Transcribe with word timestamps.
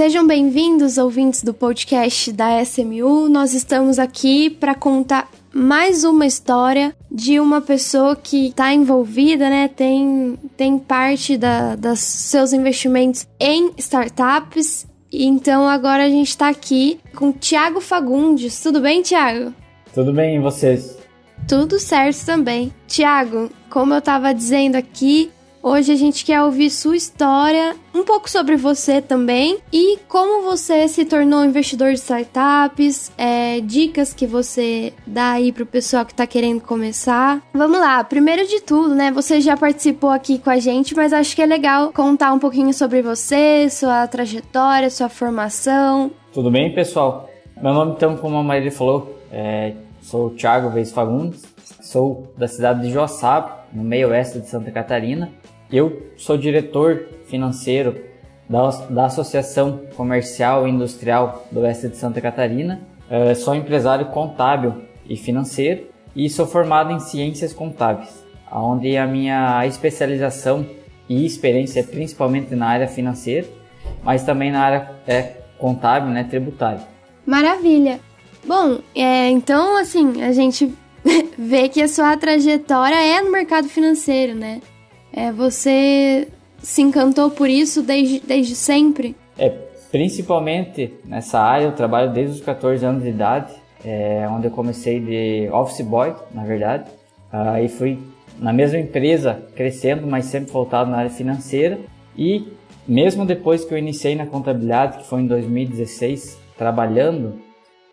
Sejam 0.00 0.26
bem-vindos, 0.26 0.96
ouvintes 0.96 1.42
do 1.42 1.52
podcast 1.52 2.32
da 2.32 2.58
SMU. 2.62 3.28
Nós 3.28 3.52
estamos 3.52 3.98
aqui 3.98 4.48
para 4.48 4.74
contar 4.74 5.30
mais 5.52 6.04
uma 6.04 6.24
história 6.24 6.96
de 7.12 7.38
uma 7.38 7.60
pessoa 7.60 8.16
que 8.16 8.46
está 8.46 8.72
envolvida, 8.72 9.50
né? 9.50 9.68
Tem, 9.68 10.38
tem 10.56 10.78
parte 10.78 11.36
da, 11.36 11.76
dos 11.76 11.98
seus 11.98 12.54
investimentos 12.54 13.28
em 13.38 13.72
startups. 13.76 14.86
Então 15.12 15.68
agora 15.68 16.06
a 16.06 16.08
gente 16.08 16.28
está 16.28 16.48
aqui 16.48 16.98
com 17.14 17.30
Tiago 17.30 17.78
Fagundes. 17.78 18.58
Tudo 18.62 18.80
bem, 18.80 19.02
Tiago? 19.02 19.52
Tudo 19.92 20.14
bem, 20.14 20.36
e 20.36 20.40
vocês? 20.40 20.96
Tudo 21.46 21.78
certo 21.78 22.24
também. 22.24 22.72
Tiago, 22.86 23.50
como 23.68 23.92
eu 23.92 23.98
estava 23.98 24.32
dizendo 24.32 24.76
aqui, 24.76 25.30
Hoje 25.62 25.92
a 25.92 25.96
gente 25.96 26.24
quer 26.24 26.40
ouvir 26.42 26.70
sua 26.70 26.96
história, 26.96 27.76
um 27.94 28.02
pouco 28.02 28.30
sobre 28.30 28.56
você 28.56 29.02
também 29.02 29.58
e 29.70 29.98
como 30.08 30.42
você 30.42 30.88
se 30.88 31.04
tornou 31.04 31.44
investidor 31.44 31.92
de 31.92 31.98
startups, 31.98 33.12
é, 33.18 33.60
dicas 33.60 34.14
que 34.14 34.26
você 34.26 34.94
dá 35.06 35.32
aí 35.32 35.52
pro 35.52 35.66
pessoal 35.66 36.06
que 36.06 36.14
tá 36.14 36.26
querendo 36.26 36.62
começar. 36.62 37.42
Vamos 37.52 37.78
lá, 37.78 38.02
primeiro 38.02 38.46
de 38.46 38.62
tudo, 38.62 38.94
né? 38.94 39.10
Você 39.10 39.42
já 39.42 39.54
participou 39.54 40.08
aqui 40.08 40.38
com 40.38 40.48
a 40.48 40.58
gente, 40.58 40.96
mas 40.96 41.12
acho 41.12 41.36
que 41.36 41.42
é 41.42 41.46
legal 41.46 41.92
contar 41.92 42.32
um 42.32 42.38
pouquinho 42.38 42.72
sobre 42.72 43.02
você, 43.02 43.68
sua 43.68 44.06
trajetória, 44.06 44.88
sua 44.88 45.10
formação. 45.10 46.10
Tudo 46.32 46.50
bem, 46.50 46.74
pessoal? 46.74 47.28
Meu 47.60 47.74
nome, 47.74 47.92
então, 47.92 48.16
como 48.16 48.38
a 48.38 48.42
Marília 48.42 48.72
falou, 48.72 49.14
é, 49.30 49.74
sou 50.00 50.28
o 50.28 50.30
Thiago 50.30 50.70
Vez 50.70 50.90
Fagundes, 50.90 51.44
sou 51.82 52.32
da 52.38 52.48
cidade 52.48 52.80
de 52.80 52.90
Joaçaba, 52.90 53.60
no 53.72 53.82
meio 53.82 54.08
oeste 54.08 54.40
de 54.40 54.48
Santa 54.48 54.70
Catarina. 54.70 55.30
Eu 55.72 56.10
sou 56.16 56.36
diretor 56.36 57.06
financeiro 57.26 57.96
da, 58.48 58.70
da 58.90 59.04
Associação 59.06 59.82
Comercial 59.96 60.66
e 60.66 60.70
Industrial 60.70 61.46
do 61.52 61.60
Oeste 61.60 61.88
de 61.88 61.96
Santa 61.96 62.20
Catarina. 62.20 62.80
Uh, 63.08 63.34
sou 63.36 63.54
empresário 63.54 64.06
contábil 64.06 64.82
e 65.08 65.16
financeiro 65.16 65.86
e 66.14 66.28
sou 66.28 66.46
formado 66.46 66.92
em 66.92 66.98
ciências 66.98 67.52
contábeis, 67.52 68.24
onde 68.52 68.96
a 68.96 69.06
minha 69.06 69.64
especialização 69.64 70.66
e 71.08 71.24
experiência 71.24 71.80
é 71.80 71.84
principalmente 71.84 72.54
na 72.56 72.66
área 72.66 72.88
financeira, 72.88 73.46
mas 74.02 74.24
também 74.24 74.50
na 74.50 74.62
área 74.62 74.90
é, 75.06 75.36
contábil, 75.56 76.10
né, 76.10 76.24
tributária. 76.24 76.82
Maravilha! 77.24 78.00
Bom, 78.44 78.78
é, 78.94 79.28
então 79.28 79.76
assim, 79.76 80.22
a 80.22 80.32
gente 80.32 80.72
vê 81.38 81.68
que 81.68 81.80
a 81.80 81.86
sua 81.86 82.16
trajetória 82.16 82.96
é 82.96 83.20
no 83.20 83.30
mercado 83.30 83.68
financeiro, 83.68 84.34
né? 84.34 84.60
É, 85.12 85.32
você 85.32 86.28
se 86.62 86.82
encantou 86.82 87.30
por 87.30 87.48
isso 87.48 87.82
desde, 87.82 88.20
desde 88.20 88.54
sempre? 88.54 89.16
É, 89.38 89.48
principalmente 89.90 90.94
nessa 91.04 91.40
área, 91.40 91.66
eu 91.66 91.72
trabalho 91.72 92.12
desde 92.12 92.36
os 92.36 92.44
14 92.44 92.84
anos 92.84 93.02
de 93.02 93.08
idade, 93.08 93.52
é, 93.84 94.26
onde 94.30 94.46
eu 94.46 94.50
comecei 94.50 95.00
de 95.00 95.48
office 95.50 95.80
boy, 95.80 96.14
na 96.32 96.44
verdade. 96.44 96.90
Aí 97.32 97.68
fui 97.68 97.98
na 98.38 98.52
mesma 98.52 98.78
empresa, 98.78 99.42
crescendo, 99.54 100.06
mas 100.06 100.26
sempre 100.26 100.52
voltado 100.52 100.90
na 100.90 100.98
área 100.98 101.10
financeira. 101.10 101.78
E 102.16 102.48
mesmo 102.86 103.24
depois 103.24 103.64
que 103.64 103.72
eu 103.72 103.78
iniciei 103.78 104.14
na 104.14 104.26
contabilidade, 104.26 104.98
que 104.98 105.06
foi 105.06 105.20
em 105.22 105.26
2016, 105.26 106.38
trabalhando, 106.56 107.40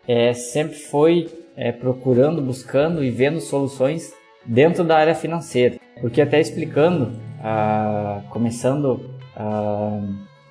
é, 0.06 0.32
sempre 0.32 0.76
foi 0.76 1.28
é, 1.56 1.70
procurando, 1.72 2.42
buscando 2.42 3.04
e 3.04 3.10
vendo 3.10 3.40
soluções 3.40 4.12
dentro 4.44 4.84
da 4.84 4.96
área 4.96 5.14
financeira. 5.14 5.76
Porque 6.00 6.20
até 6.20 6.40
explicando, 6.40 7.12
ah, 7.42 8.20
começando 8.30 9.10
ah, 9.36 10.00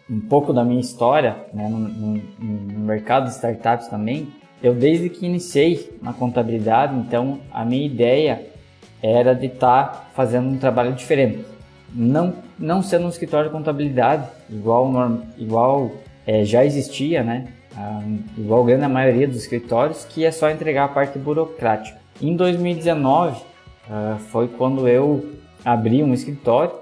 um 0.10 0.20
pouco 0.22 0.54
da 0.54 0.64
minha 0.64 0.80
história 0.80 1.36
né, 1.54 1.68
no, 1.68 1.80
no, 1.80 2.22
no, 2.40 2.80
mercado 2.80 3.26
de 3.26 3.32
startups 3.32 3.88
também, 3.88 4.28
eu 4.62 4.74
desde 4.74 5.10
que 5.10 5.26
iniciei 5.26 5.98
na 6.02 6.14
contabilidade, 6.14 6.96
então 6.96 7.40
a 7.52 7.64
minha 7.64 7.86
ideia 7.86 8.42
era 9.02 9.34
de 9.34 9.48
estar 9.48 9.86
tá 9.86 10.08
fazendo 10.16 10.48
um 10.48 10.58
trabalho 10.58 10.94
diferente. 10.94 11.46
Não, 11.94 12.34
não 12.58 12.82
sendo 12.82 13.06
um 13.06 13.10
escritório 13.10 13.50
de 13.50 13.56
contabilidade, 13.56 14.28
igual, 14.50 14.92
igual 15.38 15.92
é, 16.26 16.44
já 16.44 16.66
existia, 16.66 17.24
né? 17.24 17.48
Ah, 17.76 18.02
igual 18.38 18.64
a 18.64 18.66
grande 18.66 18.88
maioria 18.88 19.28
dos 19.28 19.38
escritórios, 19.38 20.04
que 20.04 20.26
é 20.26 20.32
só 20.32 20.50
entregar 20.50 20.86
a 20.86 20.88
parte 20.88 21.20
burocrática. 21.20 21.98
Em 22.22 22.36
2019, 22.36 23.40
uh, 23.90 24.20
foi 24.20 24.48
quando 24.48 24.88
eu 24.88 25.26
abri 25.64 26.04
um 26.04 26.14
escritório 26.14 26.74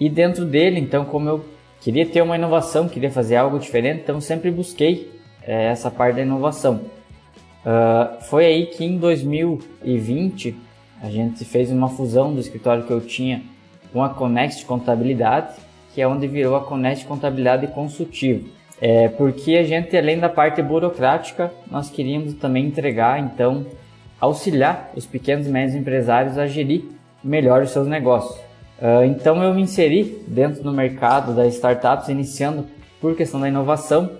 e 0.00 0.08
dentro 0.08 0.44
dele, 0.44 0.80
então, 0.80 1.04
como 1.04 1.28
eu 1.28 1.44
queria 1.80 2.06
ter 2.06 2.22
uma 2.22 2.36
inovação, 2.36 2.88
queria 2.88 3.10
fazer 3.10 3.36
algo 3.36 3.58
diferente, 3.58 4.00
então 4.02 4.20
sempre 4.20 4.50
busquei 4.50 5.12
é, 5.42 5.66
essa 5.66 5.90
parte 5.90 6.16
da 6.16 6.22
inovação. 6.22 6.80
Uh, 7.64 8.20
foi 8.22 8.46
aí 8.46 8.66
que 8.66 8.84
em 8.84 8.98
2020 8.98 10.56
a 11.00 11.08
gente 11.08 11.44
fez 11.44 11.70
uma 11.70 11.88
fusão 11.88 12.34
do 12.34 12.40
escritório 12.40 12.84
que 12.84 12.92
eu 12.92 13.00
tinha 13.00 13.42
com 13.92 14.02
a 14.02 14.08
Connect 14.08 14.64
Contabilidade, 14.64 15.54
que 15.94 16.00
é 16.00 16.08
onde 16.08 16.26
virou 16.26 16.56
a 16.56 16.64
Connect 16.64 17.04
Contabilidade 17.04 17.66
Consultivo. 17.68 18.48
É, 18.80 19.08
porque 19.08 19.56
a 19.56 19.62
gente, 19.62 19.96
além 19.96 20.18
da 20.18 20.28
parte 20.28 20.60
burocrática, 20.60 21.52
nós 21.70 21.88
queríamos 21.88 22.34
também 22.34 22.66
entregar, 22.66 23.20
então, 23.20 23.64
auxiliar 24.22 24.92
os 24.94 25.04
pequenos 25.04 25.48
e 25.48 25.50
médios 25.50 25.74
empresários 25.74 26.38
a 26.38 26.46
gerir 26.46 26.84
melhor 27.24 27.60
os 27.60 27.70
seus 27.70 27.88
negócios. 27.88 28.38
Uh, 28.80 29.04
então 29.04 29.42
eu 29.42 29.52
me 29.52 29.62
inseri 29.62 30.24
dentro 30.28 30.62
do 30.62 30.72
mercado 30.72 31.34
das 31.34 31.54
startups, 31.54 32.08
iniciando 32.08 32.64
por 33.00 33.16
questão 33.16 33.40
da 33.40 33.48
inovação, 33.48 34.10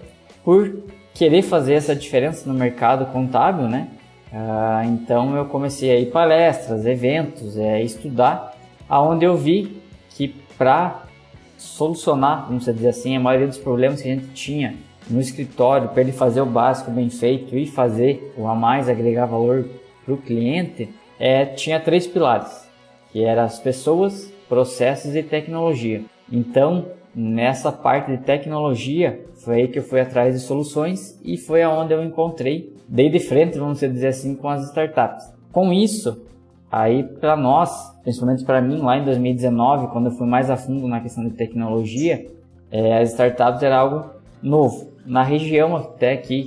por 0.45 0.83
querer 1.15 1.43
fazer 1.43 1.75
essa 1.75 1.95
diferença 1.95 2.49
no 2.53 2.59
mercado 2.59 3.07
contábil, 3.13 3.69
né? 3.69 3.87
Uh, 4.33 4.89
então 4.89 5.37
eu 5.37 5.45
comecei 5.45 5.93
a 5.93 6.01
ir 6.01 6.07
palestras, 6.07 6.85
eventos, 6.85 7.57
é, 7.57 7.81
estudar, 7.81 8.57
aonde 8.89 9.25
eu 9.25 9.37
vi 9.37 9.81
que 10.11 10.35
para 10.59 11.05
solucionar, 11.57 12.47
vamos 12.47 12.65
dizer 12.65 12.89
assim, 12.89 13.17
a 13.17 13.21
maioria 13.21 13.47
dos 13.47 13.59
problemas 13.59 14.03
que 14.03 14.11
a 14.11 14.15
gente 14.15 14.29
tinha 14.33 14.75
no 15.09 15.21
escritório, 15.21 15.91
para 15.91 16.01
ele 16.01 16.13
fazer 16.13 16.41
o 16.41 16.47
básico 16.47 16.91
bem 16.91 17.09
feito 17.09 17.57
e 17.57 17.67
fazer 17.67 18.33
o 18.37 18.49
a 18.49 18.55
mais, 18.55 18.89
agregar 18.89 19.27
valor 19.27 19.69
para 20.05 20.15
o 20.15 20.19
cliente 20.19 20.89
é, 21.19 21.45
tinha 21.45 21.79
três 21.79 22.07
pilares, 22.07 22.69
que 23.11 23.25
eram 23.25 23.43
as 23.43 23.59
pessoas, 23.59 24.33
processos 24.49 25.15
e 25.15 25.23
tecnologia. 25.23 26.03
Então, 26.31 26.87
nessa 27.15 27.71
parte 27.71 28.11
de 28.11 28.19
tecnologia, 28.19 29.25
foi 29.37 29.63
aí 29.63 29.69
que 29.69 29.79
eu 29.79 29.83
fui 29.83 30.01
atrás 30.01 30.35
de 30.35 30.41
soluções 30.41 31.19
e 31.25 31.37
foi 31.37 31.63
aonde 31.63 31.93
eu 31.93 32.03
encontrei, 32.03 32.75
dei 32.89 33.09
de 33.11 33.21
frente, 33.21 33.59
vamos 33.59 33.81
dizer 33.81 34.09
assim, 34.09 34.35
com 34.35 34.49
as 34.49 34.65
startups. 34.67 35.33
Com 35.53 35.73
isso, 35.73 36.25
aí 36.71 37.05
para 37.05 37.37
nós, 37.37 37.71
principalmente 38.03 38.45
para 38.45 38.61
mim, 38.61 38.79
lá 38.79 38.99
em 38.99 39.05
2019, 39.05 39.89
quando 39.89 40.07
eu 40.07 40.13
fui 40.13 40.27
mais 40.27 40.51
a 40.51 40.57
fundo 40.57 40.89
na 40.89 41.01
questão 41.01 41.25
de 41.25 41.31
tecnologia, 41.31 42.27
é, 42.71 42.99
as 42.99 43.11
startups 43.11 43.63
era 43.63 43.77
algo 43.77 44.11
novo. 44.43 44.91
Na 45.05 45.23
região 45.23 45.77
até 45.77 46.13
aqui, 46.13 46.47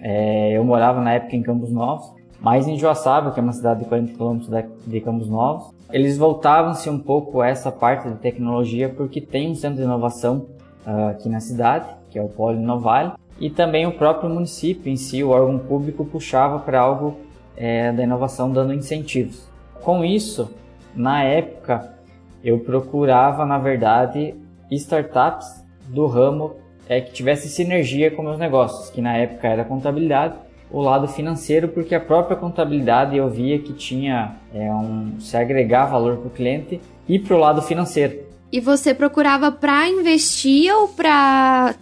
é, 0.00 0.56
eu 0.56 0.64
morava 0.64 1.00
na 1.00 1.14
época 1.14 1.36
em 1.36 1.42
Campos 1.42 1.70
Novos, 1.70 2.15
mas 2.40 2.68
em 2.68 2.78
Joaçaba, 2.78 3.30
que 3.30 3.40
é 3.40 3.42
uma 3.42 3.52
cidade 3.52 3.80
de 3.80 3.86
40 3.86 4.12
km 4.12 4.68
de 4.86 5.00
Campos 5.00 5.28
Novos, 5.28 5.74
eles 5.90 6.18
voltavam-se 6.18 6.90
um 6.90 6.98
pouco 6.98 7.40
a 7.40 7.48
essa 7.48 7.70
parte 7.70 8.08
de 8.08 8.16
tecnologia 8.16 8.88
porque 8.88 9.20
tem 9.20 9.50
um 9.50 9.54
centro 9.54 9.78
de 9.78 9.82
inovação 9.82 10.46
uh, 10.86 11.08
aqui 11.10 11.28
na 11.28 11.40
cidade, 11.40 11.88
que 12.10 12.18
é 12.18 12.22
o 12.22 12.28
Polo 12.28 12.58
Inovale, 12.58 13.12
e 13.38 13.50
também 13.50 13.86
o 13.86 13.92
próprio 13.92 14.30
município 14.30 14.90
em 14.90 14.96
si, 14.96 15.22
o 15.22 15.30
órgão 15.30 15.58
público, 15.58 16.04
puxava 16.04 16.58
para 16.58 16.80
algo 16.80 17.16
é, 17.56 17.92
da 17.92 18.02
inovação 18.02 18.50
dando 18.50 18.72
incentivos. 18.72 19.46
Com 19.82 20.04
isso, 20.04 20.50
na 20.94 21.22
época, 21.22 21.94
eu 22.42 22.58
procurava, 22.60 23.44
na 23.44 23.58
verdade, 23.58 24.34
startups 24.70 25.64
do 25.88 26.06
ramo 26.06 26.54
é, 26.88 27.00
que 27.00 27.12
tivesse 27.12 27.48
sinergia 27.48 28.10
com 28.10 28.22
meus 28.22 28.38
negócios, 28.38 28.90
que 28.90 29.00
na 29.00 29.16
época 29.16 29.48
era 29.48 29.64
contabilidade, 29.64 30.34
o 30.70 30.80
lado 30.80 31.06
financeiro, 31.08 31.68
porque 31.68 31.94
a 31.94 32.00
própria 32.00 32.36
contabilidade 32.36 33.16
eu 33.16 33.28
via 33.30 33.58
que 33.58 33.72
tinha 33.72 34.36
é, 34.54 34.72
um, 34.72 35.18
se 35.20 35.36
agregar 35.36 35.86
valor 35.86 36.16
para 36.16 36.26
o 36.26 36.30
cliente 36.30 36.80
e 37.08 37.18
para 37.18 37.36
o 37.36 37.38
lado 37.38 37.62
financeiro. 37.62 38.26
E 38.52 38.60
você 38.60 38.94
procurava 38.94 39.50
para 39.50 39.88
investir 39.88 40.72
ou 40.72 40.88
para 40.88 41.74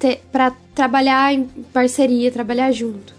trabalhar 0.75 1.33
em 1.33 1.45
parceria, 1.73 2.31
trabalhar 2.31 2.73
junto? 2.73 3.15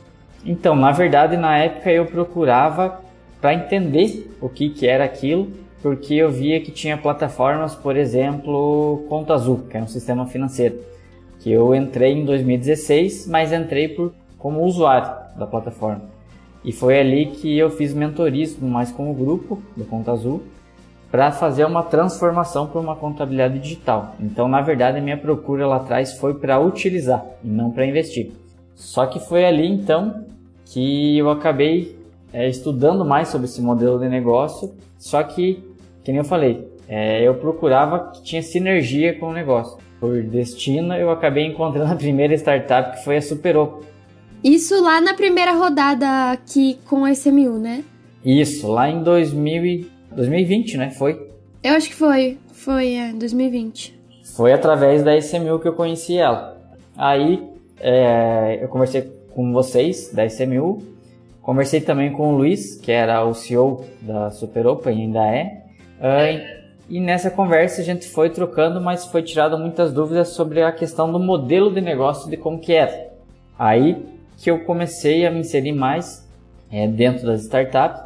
Então, 0.45 0.75
na 0.75 0.91
verdade, 0.91 1.37
na 1.37 1.57
época 1.57 1.91
eu 1.91 2.05
procurava 2.05 3.01
para 3.41 3.53
entender 3.53 4.35
o 4.41 4.49
que, 4.49 4.69
que 4.69 4.87
era 4.87 5.03
aquilo, 5.03 5.51
porque 5.81 6.15
eu 6.15 6.31
via 6.31 6.59
que 6.61 6.71
tinha 6.71 6.97
plataformas, 6.97 7.75
por 7.75 7.95
exemplo, 7.95 9.05
Conta 9.07 9.33
Azul, 9.33 9.65
que 9.69 9.77
é 9.77 9.81
um 9.81 9.87
sistema 9.87 10.25
financeiro, 10.25 10.79
que 11.39 11.51
eu 11.51 11.75
entrei 11.75 12.13
em 12.13 12.25
2016, 12.25 13.27
mas 13.27 13.51
entrei 13.51 13.89
por, 13.89 14.13
como 14.45 14.63
usuário 14.63 15.11
da 15.35 15.47
plataforma. 15.47 16.03
E 16.63 16.71
foi 16.71 16.99
ali 16.99 17.25
que 17.31 17.57
eu 17.57 17.71
fiz 17.71 17.95
mentorismo 17.95 18.69
mais 18.69 18.91
com 18.91 19.09
o 19.09 19.13
grupo 19.15 19.59
do 19.75 19.83
Conta 19.85 20.11
Azul 20.11 20.43
para 21.09 21.31
fazer 21.31 21.65
uma 21.65 21.81
transformação 21.81 22.67
para 22.67 22.79
uma 22.79 22.95
contabilidade 22.95 23.57
digital. 23.57 24.13
Então, 24.19 24.47
na 24.47 24.61
verdade, 24.61 24.99
a 24.99 25.01
minha 25.01 25.17
procura 25.17 25.65
lá 25.65 25.77
atrás 25.77 26.19
foi 26.19 26.35
para 26.35 26.59
utilizar 26.59 27.25
e 27.43 27.47
não 27.47 27.71
para 27.71 27.87
investir. 27.87 28.33
Só 28.75 29.07
que 29.07 29.19
foi 29.19 29.43
ali 29.43 29.65
então 29.67 30.25
que 30.65 31.17
eu 31.17 31.31
acabei 31.31 31.97
é, 32.31 32.47
estudando 32.47 33.03
mais 33.03 33.29
sobre 33.29 33.45
esse 33.45 33.63
modelo 33.63 33.97
de 33.97 34.07
negócio. 34.07 34.75
Só 34.99 35.23
que, 35.23 35.63
nem 36.07 36.17
eu 36.17 36.23
falei, 36.23 36.71
é, 36.87 37.27
eu 37.27 37.33
procurava 37.33 38.11
que 38.11 38.21
tinha 38.21 38.43
sinergia 38.43 39.17
com 39.17 39.29
o 39.29 39.33
negócio. 39.33 39.79
Por 39.99 40.21
destino, 40.21 40.93
eu 40.93 41.09
acabei 41.09 41.47
encontrando 41.47 41.89
a 41.91 41.95
primeira 41.95 42.35
startup 42.35 42.95
que 42.95 43.03
foi 43.03 43.17
a 43.17 43.21
Superou. 43.23 43.81
Isso 44.45 44.79
lá 44.79 45.01
na 45.01 45.15
primeira 45.15 45.53
rodada 45.53 46.31
aqui 46.31 46.77
com 46.87 47.03
a 47.03 47.11
SMU, 47.11 47.57
né? 47.57 47.83
Isso, 48.23 48.71
lá 48.71 48.87
em 48.87 49.01
2000 49.01 49.87
2020, 50.11 50.77
né? 50.77 50.91
Foi? 50.91 51.31
Eu 51.63 51.73
acho 51.73 51.89
que 51.89 51.95
foi. 51.95 52.37
Foi, 52.53 52.93
é, 52.93 53.11
2020. 53.11 53.99
Foi 54.35 54.53
através 54.53 55.03
da 55.03 55.17
SMU 55.17 55.59
que 55.59 55.67
eu 55.67 55.73
conheci 55.73 56.15
ela. 56.17 56.61
Aí 56.95 57.43
é, 57.79 58.59
eu 58.61 58.67
conversei 58.67 59.11
com 59.33 59.51
vocês 59.51 60.11
da 60.13 60.23
SMU, 60.27 60.77
conversei 61.41 61.81
também 61.81 62.11
com 62.13 62.31
o 62.31 62.37
Luiz, 62.37 62.75
que 62.75 62.91
era 62.91 63.25
o 63.25 63.33
CEO 63.33 63.83
da 63.99 64.29
Superopa 64.29 64.91
e 64.91 65.01
ainda 65.01 65.25
é. 65.25 65.63
Uh, 65.99 66.65
e 66.87 66.99
nessa 66.99 67.31
conversa 67.31 67.81
a 67.81 67.83
gente 67.83 68.07
foi 68.07 68.29
trocando, 68.29 68.79
mas 68.79 69.07
foi 69.07 69.23
tirado 69.23 69.57
muitas 69.57 69.91
dúvidas 69.91 70.29
sobre 70.29 70.61
a 70.61 70.71
questão 70.71 71.11
do 71.11 71.19
modelo 71.19 71.73
de 71.73 71.81
negócio 71.81 72.29
de 72.29 72.37
como 72.37 72.59
que 72.59 72.73
era. 72.73 73.09
Aí 73.57 74.14
que 74.37 74.49
eu 74.49 74.63
comecei 74.63 75.25
a 75.25 75.31
me 75.31 75.39
inserir 75.39 75.71
mais 75.71 76.25
é, 76.71 76.87
dentro 76.87 77.25
das 77.25 77.41
startups, 77.43 78.01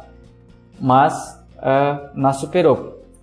mas 0.80 1.14
uh, 1.56 2.10
na. 2.14 2.32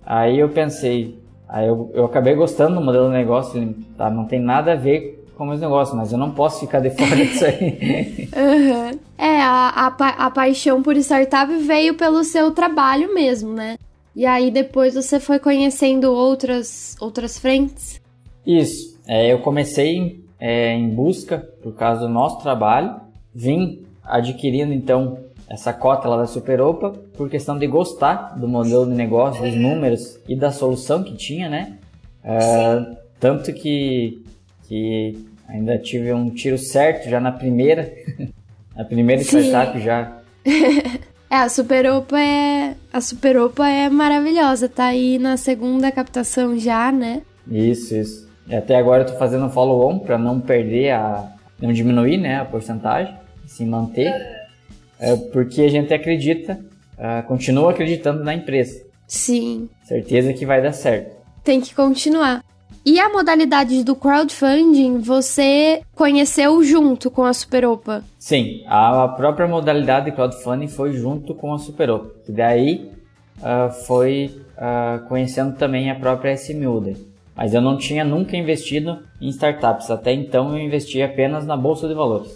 Aí 0.04 0.38
eu 0.38 0.48
pensei, 0.48 1.18
aí 1.48 1.66
eu, 1.66 1.90
eu 1.94 2.04
acabei 2.04 2.34
gostando 2.34 2.76
do 2.76 2.80
modelo 2.80 3.06
de 3.08 3.12
negócio, 3.12 3.74
tá? 3.96 4.10
não 4.10 4.24
tem 4.24 4.40
nada 4.40 4.72
a 4.72 4.76
ver 4.76 5.26
com 5.36 5.46
meus 5.46 5.60
negócios, 5.60 5.96
mas 5.96 6.10
eu 6.10 6.18
não 6.18 6.32
posso 6.32 6.60
ficar 6.60 6.80
de 6.80 6.90
fora 6.96 7.16
disso 7.16 7.44
aí. 7.44 8.28
uhum. 8.34 8.98
É, 9.16 9.40
a, 9.40 9.92
a, 9.98 10.26
a 10.26 10.30
paixão 10.30 10.82
por 10.82 10.96
startup 10.96 11.54
veio 11.58 11.94
pelo 11.94 12.24
seu 12.24 12.50
trabalho 12.50 13.14
mesmo, 13.14 13.52
né? 13.52 13.76
E 14.16 14.26
aí 14.26 14.50
depois 14.50 14.94
você 14.94 15.20
foi 15.20 15.38
conhecendo 15.38 16.12
outras, 16.12 16.96
outras 17.00 17.38
frentes? 17.38 18.00
Isso. 18.44 18.98
É, 19.06 19.32
eu 19.32 19.38
comecei 19.38 20.24
é, 20.38 20.72
em 20.72 20.88
busca, 20.88 21.38
por 21.62 21.74
causa 21.74 22.02
do 22.02 22.08
nosso 22.08 22.40
trabalho, 22.40 23.00
vim 23.34 23.84
adquirindo 24.04 24.72
então 24.72 25.18
essa 25.48 25.72
cota 25.72 26.08
lá 26.08 26.18
da 26.18 26.26
Superopa 26.26 26.90
por 27.16 27.28
questão 27.28 27.58
de 27.58 27.66
gostar 27.66 28.38
do 28.38 28.46
modelo 28.46 28.86
de 28.86 28.94
negócio, 28.94 29.42
dos 29.42 29.54
números 29.54 30.18
e 30.28 30.36
da 30.36 30.52
solução 30.52 31.02
que 31.02 31.14
tinha, 31.16 31.48
né? 31.48 31.78
É, 32.22 32.96
tanto 33.18 33.52
que, 33.52 34.22
que 34.66 35.26
ainda 35.48 35.78
tive 35.78 36.12
um 36.12 36.28
tiro 36.30 36.58
certo 36.58 37.08
já 37.08 37.18
na 37.18 37.32
primeira, 37.32 37.92
a 38.76 38.84
primeira 38.84 39.22
startup 39.22 39.80
já. 39.80 40.18
É, 41.30 41.36
a 41.36 41.48
Superopa 41.50 42.18
é. 42.18 42.74
A 42.90 43.02
Superopa 43.02 43.68
é 43.68 43.90
maravilhosa, 43.90 44.66
tá 44.66 44.86
aí 44.86 45.18
na 45.18 45.36
segunda 45.36 45.92
captação 45.92 46.58
já, 46.58 46.90
né? 46.90 47.20
Isso, 47.46 47.94
isso. 47.94 48.27
Até 48.50 48.76
agora 48.76 49.02
eu 49.02 49.06
tô 49.06 49.14
fazendo 49.14 49.48
follow-on 49.50 49.98
para 49.98 50.18
não 50.18 50.40
perder 50.40 50.90
a. 50.90 51.32
não 51.60 51.72
diminuir, 51.72 52.16
né, 52.16 52.36
a 52.36 52.44
porcentagem, 52.44 53.14
se 53.46 53.64
manter. 53.64 54.12
É 54.98 55.14
porque 55.14 55.62
a 55.62 55.68
gente 55.68 55.94
acredita, 55.94 56.58
uh, 56.98 57.26
continua 57.26 57.70
acreditando 57.70 58.24
na 58.24 58.34
empresa. 58.34 58.82
Sim. 59.06 59.68
Certeza 59.84 60.32
que 60.32 60.44
vai 60.44 60.60
dar 60.60 60.72
certo. 60.72 61.16
Tem 61.44 61.60
que 61.60 61.74
continuar. 61.74 62.44
E 62.84 62.98
a 62.98 63.08
modalidade 63.10 63.84
do 63.84 63.94
crowdfunding 63.94 64.98
você 64.98 65.82
conheceu 65.94 66.62
junto 66.62 67.10
com 67.10 67.24
a 67.24 67.32
Superopa? 67.32 68.02
Sim, 68.18 68.62
a 68.66 69.08
própria 69.08 69.46
modalidade 69.46 70.06
de 70.06 70.12
crowdfunding 70.12 70.68
foi 70.68 70.92
junto 70.92 71.34
com 71.34 71.52
a 71.52 71.58
Superopa. 71.58 72.10
E 72.28 72.32
daí 72.32 72.90
uh, 73.38 73.70
foi 73.86 74.42
uh, 74.56 75.06
conhecendo 75.06 75.56
também 75.56 75.90
a 75.90 75.94
própria 75.94 76.32
SMU. 76.34 76.94
Mas 77.38 77.54
eu 77.54 77.60
não 77.60 77.78
tinha 77.78 78.04
nunca 78.04 78.36
investido 78.36 78.98
em 79.20 79.28
startups. 79.28 79.92
Até 79.92 80.12
então 80.12 80.58
eu 80.58 80.58
investia 80.58 81.06
apenas 81.06 81.46
na 81.46 81.56
bolsa 81.56 81.86
de 81.86 81.94
valores. 81.94 82.32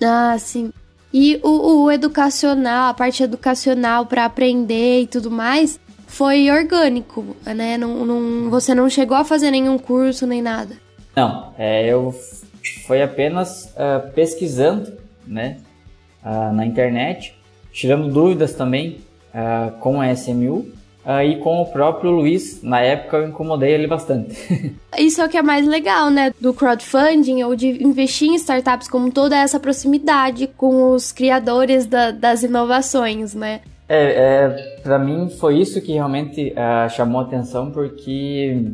Ah, 0.00 0.36
sim. 0.38 0.72
E 1.12 1.40
o, 1.42 1.82
o 1.82 1.90
educacional, 1.90 2.90
a 2.90 2.94
parte 2.94 3.24
educacional 3.24 4.06
para 4.06 4.24
aprender 4.24 5.02
e 5.02 5.06
tudo 5.08 5.28
mais, 5.28 5.80
foi 6.06 6.48
orgânico, 6.52 7.36
né? 7.44 7.76
Não, 7.76 8.06
não, 8.06 8.48
você 8.48 8.76
não 8.76 8.88
chegou 8.88 9.16
a 9.16 9.24
fazer 9.24 9.50
nenhum 9.50 9.76
curso 9.76 10.24
nem 10.24 10.40
nada. 10.40 10.76
Não, 11.16 11.52
é, 11.58 11.86
eu 11.88 12.14
foi 12.86 13.02
apenas 13.02 13.74
uh, 13.74 14.12
pesquisando, 14.12 14.92
né, 15.26 15.58
uh, 16.24 16.52
na 16.52 16.64
internet, 16.64 17.36
tirando 17.72 18.08
dúvidas 18.08 18.54
também 18.54 18.98
uh, 19.34 19.72
com 19.80 20.00
a 20.00 20.12
SMU 20.12 20.68
e 21.24 21.36
com 21.36 21.60
o 21.60 21.66
próprio 21.66 22.10
Luiz. 22.10 22.62
Na 22.62 22.80
época 22.80 23.18
eu 23.18 23.28
incomodei 23.28 23.72
ele 23.72 23.86
bastante. 23.86 24.34
Isso 24.98 25.20
é 25.20 25.26
o 25.26 25.28
que 25.28 25.36
é 25.36 25.42
mais 25.42 25.66
legal, 25.66 26.10
né, 26.10 26.32
do 26.40 26.54
crowdfunding 26.54 27.42
ou 27.42 27.54
de 27.54 27.82
investir 27.84 28.28
em 28.28 28.34
startups 28.36 28.88
como 28.88 29.10
toda 29.10 29.36
essa 29.36 29.60
proximidade 29.60 30.46
com 30.56 30.92
os 30.92 31.12
criadores 31.12 31.86
da, 31.86 32.10
das 32.10 32.42
inovações, 32.42 33.34
né? 33.34 33.60
É, 33.88 34.44
é 34.46 34.78
para 34.82 34.98
mim 34.98 35.28
foi 35.28 35.58
isso 35.58 35.80
que 35.80 35.92
realmente 35.92 36.52
uh, 36.52 36.88
chamou 36.90 37.20
atenção, 37.20 37.70
porque 37.70 38.72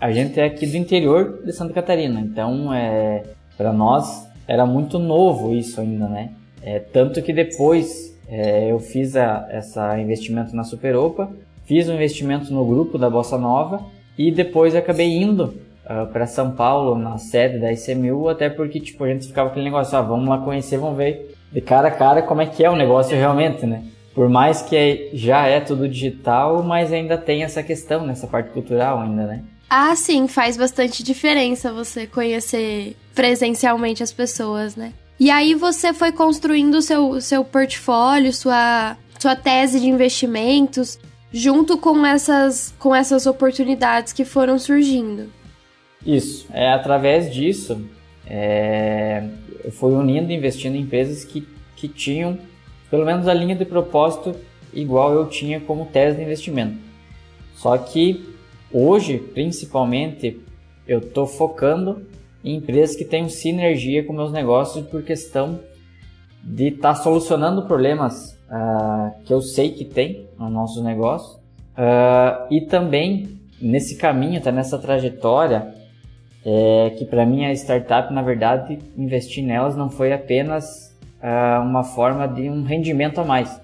a 0.00 0.12
gente 0.12 0.38
é 0.38 0.44
aqui 0.44 0.66
do 0.66 0.76
interior 0.76 1.42
de 1.44 1.52
Santa 1.52 1.72
Catarina, 1.72 2.20
então 2.20 2.72
é, 2.72 3.22
para 3.56 3.72
nós 3.72 4.28
era 4.46 4.66
muito 4.66 4.98
novo 4.98 5.54
isso 5.54 5.80
ainda, 5.80 6.06
né? 6.08 6.30
É, 6.62 6.78
tanto 6.78 7.20
que 7.20 7.32
depois 7.32 8.16
é, 8.28 8.70
eu 8.70 8.78
fiz 8.78 9.16
a, 9.16 9.46
essa 9.50 9.98
investimento 9.98 10.54
na 10.54 10.64
Superopa, 10.64 11.30
fiz 11.66 11.88
um 11.88 11.94
investimento 11.94 12.52
no 12.52 12.64
grupo 12.64 12.98
da 12.98 13.08
Bossa 13.08 13.38
Nova 13.38 13.84
e 14.16 14.30
depois 14.30 14.74
acabei 14.74 15.16
indo 15.16 15.44
uh, 15.44 15.54
ah, 15.86 16.06
para 16.12 16.26
São 16.26 16.52
Paulo, 16.52 16.96
na 16.96 17.18
sede 17.18 17.58
da 17.58 17.72
ICMU, 17.72 18.28
até 18.28 18.48
porque 18.48 18.80
tipo, 18.80 19.04
a 19.04 19.08
gente 19.08 19.26
ficava 19.26 19.50
aquele 19.50 19.64
negócio, 19.64 19.96
ah, 19.96 20.02
vamos 20.02 20.28
lá 20.28 20.38
conhecer, 20.38 20.78
vamos 20.78 20.96
ver 20.96 21.34
de 21.52 21.60
cara 21.60 21.88
a 21.88 21.90
cara 21.90 22.22
como 22.22 22.42
é 22.42 22.46
que 22.46 22.64
é 22.64 22.70
o 22.70 22.76
negócio 22.76 23.16
realmente, 23.16 23.64
né? 23.64 23.84
por 24.14 24.28
mais 24.28 24.62
que 24.62 25.10
já 25.12 25.46
é 25.46 25.60
tudo 25.60 25.88
digital, 25.88 26.62
mas 26.62 26.92
ainda 26.92 27.18
tem 27.18 27.42
essa 27.42 27.62
questão 27.62 28.06
nessa 28.06 28.26
parte 28.26 28.50
cultural 28.50 29.00
ainda, 29.00 29.26
né? 29.26 29.42
Ah, 29.68 29.96
sim, 29.96 30.28
faz 30.28 30.56
bastante 30.56 31.02
diferença 31.02 31.72
você 31.72 32.06
conhecer 32.06 32.96
presencialmente 33.14 34.02
as 34.02 34.12
pessoas, 34.12 34.76
né? 34.76 34.92
E 35.18 35.30
aí 35.30 35.54
você 35.54 35.92
foi 35.92 36.12
construindo 36.12 36.76
o 36.76 36.82
seu, 36.82 37.20
seu 37.20 37.44
portfólio, 37.44 38.32
sua, 38.32 38.96
sua 39.18 39.34
tese 39.34 39.80
de 39.80 39.88
investimentos, 39.88 40.98
junto 41.36 41.76
com 41.76 42.06
essas, 42.06 42.72
com 42.78 42.94
essas 42.94 43.26
oportunidades 43.26 44.12
que 44.12 44.24
foram 44.24 44.56
surgindo. 44.56 45.32
Isso, 46.06 46.46
é 46.52 46.72
através 46.72 47.34
disso, 47.34 47.84
é, 48.24 49.26
eu 49.64 49.72
fui 49.72 49.92
unindo 49.92 50.30
e 50.30 50.36
investindo 50.36 50.76
em 50.76 50.82
empresas 50.82 51.24
que, 51.24 51.44
que 51.74 51.88
tinham 51.88 52.38
pelo 52.88 53.04
menos 53.04 53.26
a 53.26 53.34
linha 53.34 53.56
de 53.56 53.64
propósito 53.64 54.36
igual 54.72 55.12
eu 55.12 55.26
tinha 55.26 55.58
como 55.58 55.86
tese 55.86 56.18
de 56.18 56.22
investimento. 56.22 56.78
Só 57.56 57.76
que 57.78 58.32
hoje, 58.72 59.18
principalmente, 59.18 60.40
eu 60.86 61.00
estou 61.00 61.26
focando 61.26 62.06
em 62.44 62.54
empresas 62.54 62.94
que 62.94 63.04
tenham 63.04 63.28
sinergia 63.28 64.04
com 64.04 64.12
meus 64.12 64.30
negócios 64.30 64.86
por 64.86 65.02
questão 65.02 65.58
de 66.44 66.68
estar 66.68 66.94
tá 66.94 67.02
solucionando 67.02 67.66
problemas 67.66 68.33
uh, 68.50 69.22
que 69.24 69.32
eu 69.32 69.40
sei 69.40 69.70
que 69.70 69.84
tem 69.84 70.28
no 70.38 70.48
nosso 70.48 70.82
negócio 70.82 71.38
uh, 71.78 72.46
e 72.50 72.60
também 72.62 73.40
nesse 73.60 73.96
caminho, 73.96 74.40
tá 74.40 74.52
nessa 74.52 74.78
trajetória 74.78 75.74
é, 76.44 76.90
que 76.98 77.06
para 77.06 77.24
mim 77.24 77.46
a 77.46 77.52
startup, 77.52 78.12
na 78.12 78.20
verdade, 78.20 78.78
investir 78.98 79.42
nelas 79.42 79.74
não 79.74 79.88
foi 79.88 80.12
apenas 80.12 80.94
uh, 81.22 81.62
uma 81.62 81.82
forma 81.82 82.28
de 82.28 82.50
um 82.50 82.62
rendimento 82.62 83.18
a 83.20 83.24
mais, 83.24 83.58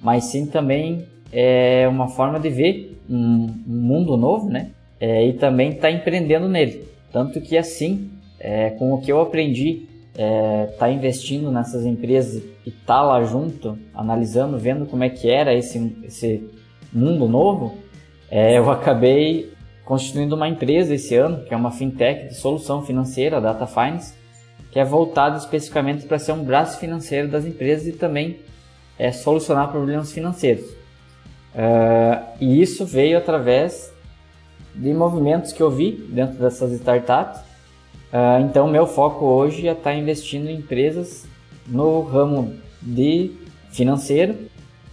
mas 0.00 0.24
sim 0.24 0.46
também 0.46 1.06
é 1.30 1.86
uma 1.86 2.08
forma 2.08 2.40
de 2.40 2.48
ver 2.48 2.98
um, 3.10 3.50
um 3.68 3.76
mundo 3.76 4.16
novo, 4.16 4.48
né? 4.48 4.70
É, 4.98 5.26
e 5.26 5.34
também 5.34 5.70
estar 5.70 5.88
tá 5.88 5.90
empreendendo 5.90 6.48
nele. 6.48 6.84
Tanto 7.12 7.40
que 7.40 7.58
assim, 7.58 8.10
é, 8.40 8.70
com 8.70 8.94
o 8.94 9.00
que 9.00 9.12
eu 9.12 9.20
aprendi, 9.20 9.86
é, 10.16 10.66
tá 10.78 10.90
investindo 10.90 11.50
nessas 11.50 11.84
empresas 11.84 12.42
e 12.64 12.70
tá 12.70 13.02
lá 13.02 13.22
junto, 13.24 13.78
analisando, 13.94 14.58
vendo 14.58 14.86
como 14.86 15.04
é 15.04 15.08
que 15.08 15.30
era 15.30 15.52
esse, 15.52 15.96
esse 16.04 16.48
mundo 16.92 17.28
novo, 17.28 17.74
é, 18.30 18.56
eu 18.56 18.70
acabei 18.70 19.52
constituindo 19.84 20.34
uma 20.34 20.48
empresa 20.48 20.94
esse 20.94 21.14
ano, 21.14 21.44
que 21.44 21.52
é 21.52 21.56
uma 21.56 21.70
fintech 21.70 22.28
de 22.28 22.34
solução 22.34 22.82
financeira, 22.82 23.40
Data 23.40 23.66
Finance, 23.66 24.14
que 24.70 24.80
é 24.80 24.84
voltado 24.84 25.36
especificamente 25.36 26.06
para 26.06 26.18
ser 26.18 26.32
um 26.32 26.42
braço 26.42 26.78
financeiro 26.78 27.28
das 27.28 27.44
empresas 27.44 27.86
e 27.86 27.92
também 27.92 28.40
é, 28.98 29.12
solucionar 29.12 29.70
problemas 29.70 30.12
financeiros. 30.12 30.64
Uh, 31.54 32.26
e 32.40 32.60
isso 32.60 32.84
veio 32.84 33.16
através 33.16 33.92
de 34.74 34.92
movimentos 34.92 35.52
que 35.52 35.62
eu 35.62 35.70
vi 35.70 35.92
dentro 35.92 36.38
dessas 36.38 36.72
startups. 36.72 37.40
Uh, 38.14 38.46
então, 38.48 38.68
meu 38.68 38.86
foco 38.86 39.24
hoje 39.24 39.66
é 39.66 39.72
estar 39.72 39.90
tá 39.90 39.94
investindo 39.96 40.48
em 40.48 40.58
empresas 40.58 41.26
no 41.66 42.00
ramo 42.02 42.54
de 42.80 43.32
financeiro 43.72 44.36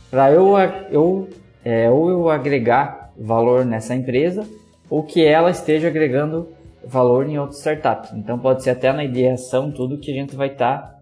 para 0.09 0.31
eu, 0.31 0.55
eu, 0.89 1.29
é, 1.63 1.87
ou 1.87 2.09
eu 2.09 2.29
agregar 2.29 3.11
valor 3.15 3.63
nessa 3.63 3.93
empresa 3.93 4.43
ou 4.89 5.03
que 5.03 5.23
ela 5.23 5.51
esteja 5.51 5.89
agregando 5.89 6.49
valor 6.83 7.29
em 7.29 7.37
outras 7.37 7.59
startups. 7.59 8.11
Então, 8.13 8.39
pode 8.39 8.63
ser 8.63 8.71
até 8.71 8.91
na 8.91 9.03
ideação 9.03 9.71
tudo 9.71 9.99
que 9.99 10.11
a 10.11 10.15
gente 10.15 10.35
vai 10.35 10.47
estar 10.47 10.77
tá, 10.79 10.99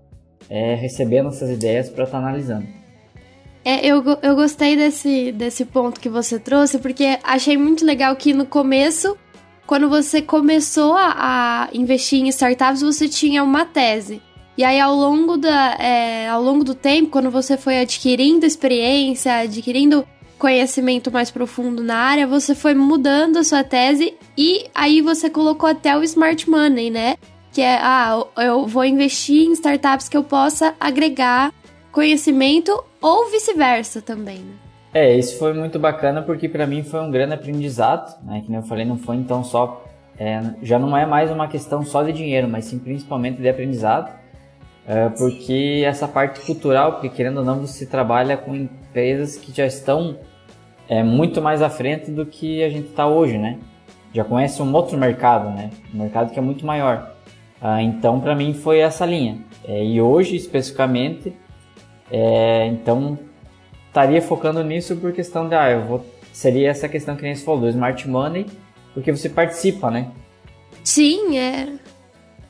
é, 0.50 0.76
recebendo 0.76 1.30
essas 1.30 1.50
ideias 1.50 1.90
para 1.90 2.04
estar 2.04 2.20
tá 2.20 2.24
analisando. 2.28 2.68
É, 3.64 3.86
eu, 3.86 4.04
eu 4.22 4.36
gostei 4.36 4.76
desse, 4.76 5.32
desse 5.32 5.64
ponto 5.64 6.02
que 6.02 6.10
você 6.10 6.38
trouxe, 6.38 6.80
porque 6.80 7.18
achei 7.24 7.56
muito 7.56 7.86
legal 7.86 8.14
que 8.18 8.34
no 8.34 8.46
começo, 8.46 9.18
quando 9.70 9.88
você 9.88 10.20
começou 10.20 10.96
a, 10.96 11.14
a 11.16 11.70
investir 11.72 12.20
em 12.20 12.28
startups, 12.30 12.82
você 12.82 13.08
tinha 13.08 13.44
uma 13.44 13.66
tese. 13.66 14.20
E 14.58 14.64
aí, 14.64 14.80
ao 14.80 14.96
longo, 14.96 15.38
da, 15.38 15.76
é, 15.76 16.28
ao 16.28 16.42
longo 16.42 16.64
do 16.64 16.74
tempo, 16.74 17.12
quando 17.12 17.30
você 17.30 17.56
foi 17.56 17.80
adquirindo 17.80 18.48
experiência, 18.48 19.42
adquirindo 19.42 20.08
conhecimento 20.40 21.12
mais 21.12 21.30
profundo 21.30 21.84
na 21.84 21.98
área, 21.98 22.26
você 22.26 22.56
foi 22.56 22.74
mudando 22.74 23.38
a 23.38 23.44
sua 23.44 23.64
tese 23.64 24.16
e 24.36 24.66
aí 24.74 25.02
você 25.02 25.30
colocou 25.30 25.70
até 25.70 25.96
o 25.96 26.02
smart 26.02 26.50
money, 26.50 26.90
né? 26.90 27.16
Que 27.54 27.62
é, 27.62 27.78
ah, 27.80 28.26
eu 28.38 28.66
vou 28.66 28.84
investir 28.84 29.44
em 29.44 29.52
startups 29.52 30.10
que 30.10 30.18
eu 30.18 30.24
possa 30.24 30.74
agregar 30.80 31.54
conhecimento 31.92 32.84
ou 33.00 33.30
vice-versa 33.30 34.02
também, 34.02 34.40
né? 34.40 34.69
É, 34.94 35.16
isso 35.16 35.38
foi 35.38 35.54
muito 35.54 35.78
bacana 35.78 36.22
porque 36.22 36.50
para 36.50 36.66
mim 36.66 36.84
foi 36.84 37.00
um 37.00 37.12
grande 37.12 37.34
aprendizado, 37.34 38.24
né? 38.24 38.42
Que 38.46 38.54
eu 38.54 38.64
falei, 38.64 38.86
não 38.86 38.98
foi 38.98 39.18
então 39.18 39.44
só. 39.44 39.86
É, 40.18 40.42
já 40.62 40.78
não 40.78 40.98
é 40.98 41.06
mais 41.06 41.32
uma 41.32 41.48
questão 41.48 41.84
só 41.84 42.04
de 42.04 42.12
dinheiro, 42.12 42.48
mas 42.48 42.66
sim 42.66 42.80
principalmente 42.80 43.42
de 43.42 43.48
aprendizado. 43.48 44.12
É, 44.88 45.08
porque 45.10 45.84
essa 45.86 46.08
parte 46.08 46.42
cultural, 46.42 46.94
porque 46.94 47.10
querendo 47.10 47.38
ou 47.38 47.46
não, 47.46 47.60
você 47.60 47.86
trabalha 47.86 48.36
com 48.36 48.56
empresas 48.56 49.36
que 49.36 49.56
já 49.56 49.66
estão 49.66 50.18
é, 50.88 51.04
muito 51.04 51.40
mais 51.42 51.62
à 51.62 51.70
frente 51.70 52.10
do 52.10 52.26
que 52.26 52.64
a 52.64 52.70
gente 52.70 52.88
está 52.90 53.06
hoje, 53.06 53.38
né? 53.38 53.60
Já 54.12 54.24
conhece 54.24 54.60
um 54.64 54.74
outro 54.74 54.98
mercado, 54.98 55.52
né? 55.52 55.70
Um 55.94 56.00
mercado 56.00 56.34
que 56.34 56.40
é 56.40 56.42
muito 56.42 56.66
maior. 56.66 57.14
Ah, 57.62 57.84
então, 57.84 58.20
para 58.20 58.34
mim, 58.34 58.54
foi 58.54 58.80
essa 58.80 59.06
linha. 59.06 59.38
É, 59.64 59.86
e 59.86 60.02
hoje, 60.02 60.36
especificamente, 60.36 61.32
é, 62.10 62.66
então, 62.66 63.20
estaria 63.90 64.22
focando 64.22 64.64
nisso 64.64 64.96
por 64.96 65.12
questão 65.12 65.50
de, 65.50 65.56
ah, 65.56 65.70
eu 65.70 65.84
vou, 65.84 66.06
seria 66.32 66.70
essa 66.70 66.88
questão 66.88 67.16
que 67.16 67.24
nem 67.24 67.36
você 67.36 67.44
falou, 67.44 67.62
do 67.62 67.70
smart 67.70 68.08
money, 68.08 68.46
porque 68.94 69.12
você 69.12 69.28
participa, 69.28 69.92
né? 69.92 70.10
Sim, 70.84 71.38
é. 71.38 71.68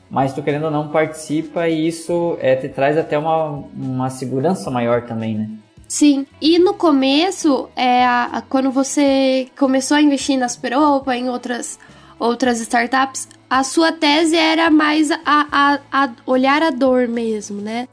Mas 0.08 0.32
tu 0.32 0.42
querendo 0.42 0.64
ou 0.64 0.70
não 0.70 0.88
participa 0.88 1.68
e 1.68 1.86
isso 1.86 2.36
é, 2.40 2.56
te 2.56 2.68
traz 2.68 2.96
até 2.98 3.18
uma, 3.18 3.64
uma 3.74 4.10
segurança 4.10 4.70
maior 4.70 5.02
também, 5.02 5.36
né? 5.36 5.50
Sim, 5.88 6.24
e 6.40 6.58
no 6.58 6.74
começo, 6.74 7.68
é, 7.74 8.04
a, 8.04 8.24
a, 8.26 8.42
quando 8.42 8.70
você 8.70 9.48
começou 9.58 9.96
a 9.96 10.02
investir 10.02 10.38
na 10.38 10.48
Superopa, 10.48 11.16
em 11.16 11.28
outras, 11.28 11.78
outras 12.18 12.60
startups, 12.60 13.28
a 13.48 13.64
sua 13.64 13.90
tese 13.90 14.36
era 14.36 14.70
mais 14.70 15.10
a, 15.10 15.18
a, 15.24 15.78
a 15.90 16.10
olhar 16.26 16.62
a 16.62 16.70
dor 16.70 17.08
mesmo, 17.08 17.60
né? 17.60 17.88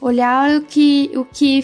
olhar 0.00 0.56
o 0.56 0.62
que, 0.62 1.10
o 1.14 1.24
que 1.24 1.62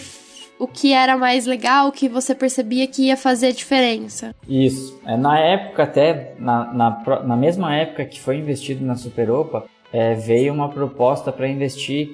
o 0.59 0.67
que 0.67 0.93
era 0.93 1.17
mais 1.17 1.45
legal, 1.45 1.87
o 1.87 1.91
que 1.91 2.09
você 2.09 2.33
percebia 2.33 2.87
que 2.87 3.07
ia 3.07 3.17
fazer 3.17 3.53
diferença. 3.53 4.33
Isso. 4.47 4.99
É, 5.05 5.15
na 5.15 5.39
época, 5.39 5.83
até, 5.83 6.33
na, 6.39 6.73
na, 6.73 7.23
na 7.23 7.35
mesma 7.35 7.75
época 7.75 8.05
que 8.05 8.19
foi 8.19 8.37
investido 8.37 8.83
na 8.85 8.95
Superopa, 8.95 9.65
é, 9.91 10.15
veio 10.15 10.53
uma 10.53 10.69
proposta 10.69 11.31
para 11.31 11.47
investir 11.47 12.09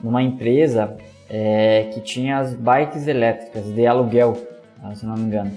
numa 0.00 0.22
empresa 0.22 0.96
é, 1.28 1.90
que 1.92 2.00
tinha 2.00 2.38
as 2.38 2.54
bikes 2.54 3.06
elétricas 3.06 3.64
de 3.64 3.86
aluguel, 3.86 4.36
se 4.94 5.04
não 5.04 5.14
me 5.14 5.22
engano. 5.22 5.50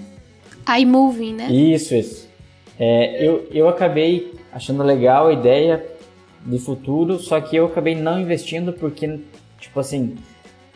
iMoving, 0.78 1.34
né? 1.34 1.52
Isso, 1.52 1.94
isso. 1.94 2.28
É, 2.78 3.24
eu, 3.24 3.46
eu 3.52 3.68
acabei 3.68 4.34
achando 4.52 4.82
legal 4.82 5.28
a 5.28 5.32
ideia 5.32 5.84
de 6.44 6.58
futuro, 6.58 7.18
só 7.18 7.40
que 7.40 7.54
eu 7.54 7.66
acabei 7.66 7.94
não 7.94 8.18
investindo 8.18 8.72
porque 8.72 9.20
Tipo 9.60 9.78
assim, 9.78 10.16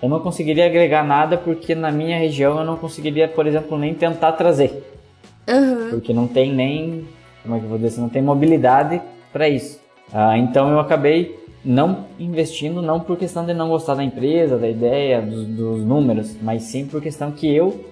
eu 0.04 0.08
não 0.10 0.20
conseguiria 0.20 0.66
agregar 0.66 1.02
nada 1.02 1.38
porque 1.38 1.74
na 1.74 1.90
minha 1.90 2.18
região 2.18 2.58
eu 2.58 2.64
não 2.64 2.76
conseguiria, 2.76 3.26
por 3.26 3.46
exemplo, 3.46 3.78
nem 3.78 3.94
tentar 3.94 4.32
trazer. 4.32 4.84
Uhum. 5.48 5.88
Porque 5.88 6.12
não 6.12 6.26
tem 6.26 6.52
nem, 6.52 7.08
como 7.42 7.56
é 7.56 7.58
que 7.58 7.64
eu 7.64 7.70
vou 7.70 7.78
dizer, 7.78 8.02
não 8.02 8.10
tem 8.10 8.20
mobilidade 8.20 9.00
para 9.32 9.48
isso. 9.48 9.80
Ah, 10.12 10.36
então 10.36 10.70
eu 10.70 10.78
acabei 10.78 11.42
não 11.64 12.04
investindo, 12.18 12.82
não 12.82 13.00
por 13.00 13.16
questão 13.16 13.46
de 13.46 13.54
não 13.54 13.70
gostar 13.70 13.94
da 13.94 14.04
empresa, 14.04 14.58
da 14.58 14.68
ideia, 14.68 15.22
dos, 15.22 15.46
dos 15.46 15.82
números, 15.82 16.36
mas 16.42 16.64
sim 16.64 16.86
por 16.86 17.00
questão 17.00 17.32
que 17.32 17.50
eu 17.50 17.86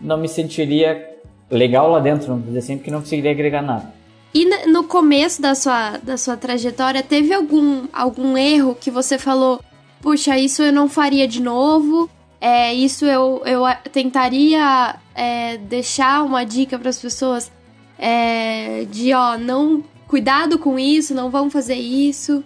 não 0.00 0.18
me 0.18 0.28
sentiria 0.28 1.16
legal 1.48 1.88
lá 1.88 2.00
dentro, 2.00 2.26
vamos 2.26 2.46
dizer 2.46 2.58
assim, 2.58 2.76
porque 2.76 2.90
não 2.90 2.98
conseguiria 2.98 3.30
agregar 3.30 3.62
nada. 3.62 3.94
E 4.34 4.66
no 4.66 4.82
começo 4.82 5.40
da 5.40 5.54
sua, 5.54 5.98
da 5.98 6.16
sua 6.16 6.36
trajetória, 6.36 7.04
teve 7.04 7.32
algum, 7.32 7.84
algum 7.92 8.36
erro 8.36 8.74
que 8.74 8.90
você 8.90 9.16
falou, 9.16 9.60
puxa, 10.02 10.36
isso 10.36 10.62
eu 10.62 10.72
não 10.72 10.88
faria 10.88 11.26
de 11.26 11.40
novo. 11.40 12.10
É, 12.40 12.74
isso 12.74 13.06
eu, 13.06 13.40
eu 13.46 13.62
tentaria 13.92 14.96
é, 15.14 15.56
deixar 15.56 16.24
uma 16.24 16.44
dica 16.44 16.76
para 16.76 16.90
as 16.90 16.98
pessoas 16.98 17.50
é, 17.96 18.84
de, 18.90 19.14
ó, 19.14 19.38
não. 19.38 19.84
Cuidado 20.08 20.58
com 20.58 20.78
isso, 20.78 21.14
não 21.14 21.30
vão 21.30 21.48
fazer 21.48 21.76
isso. 21.76 22.44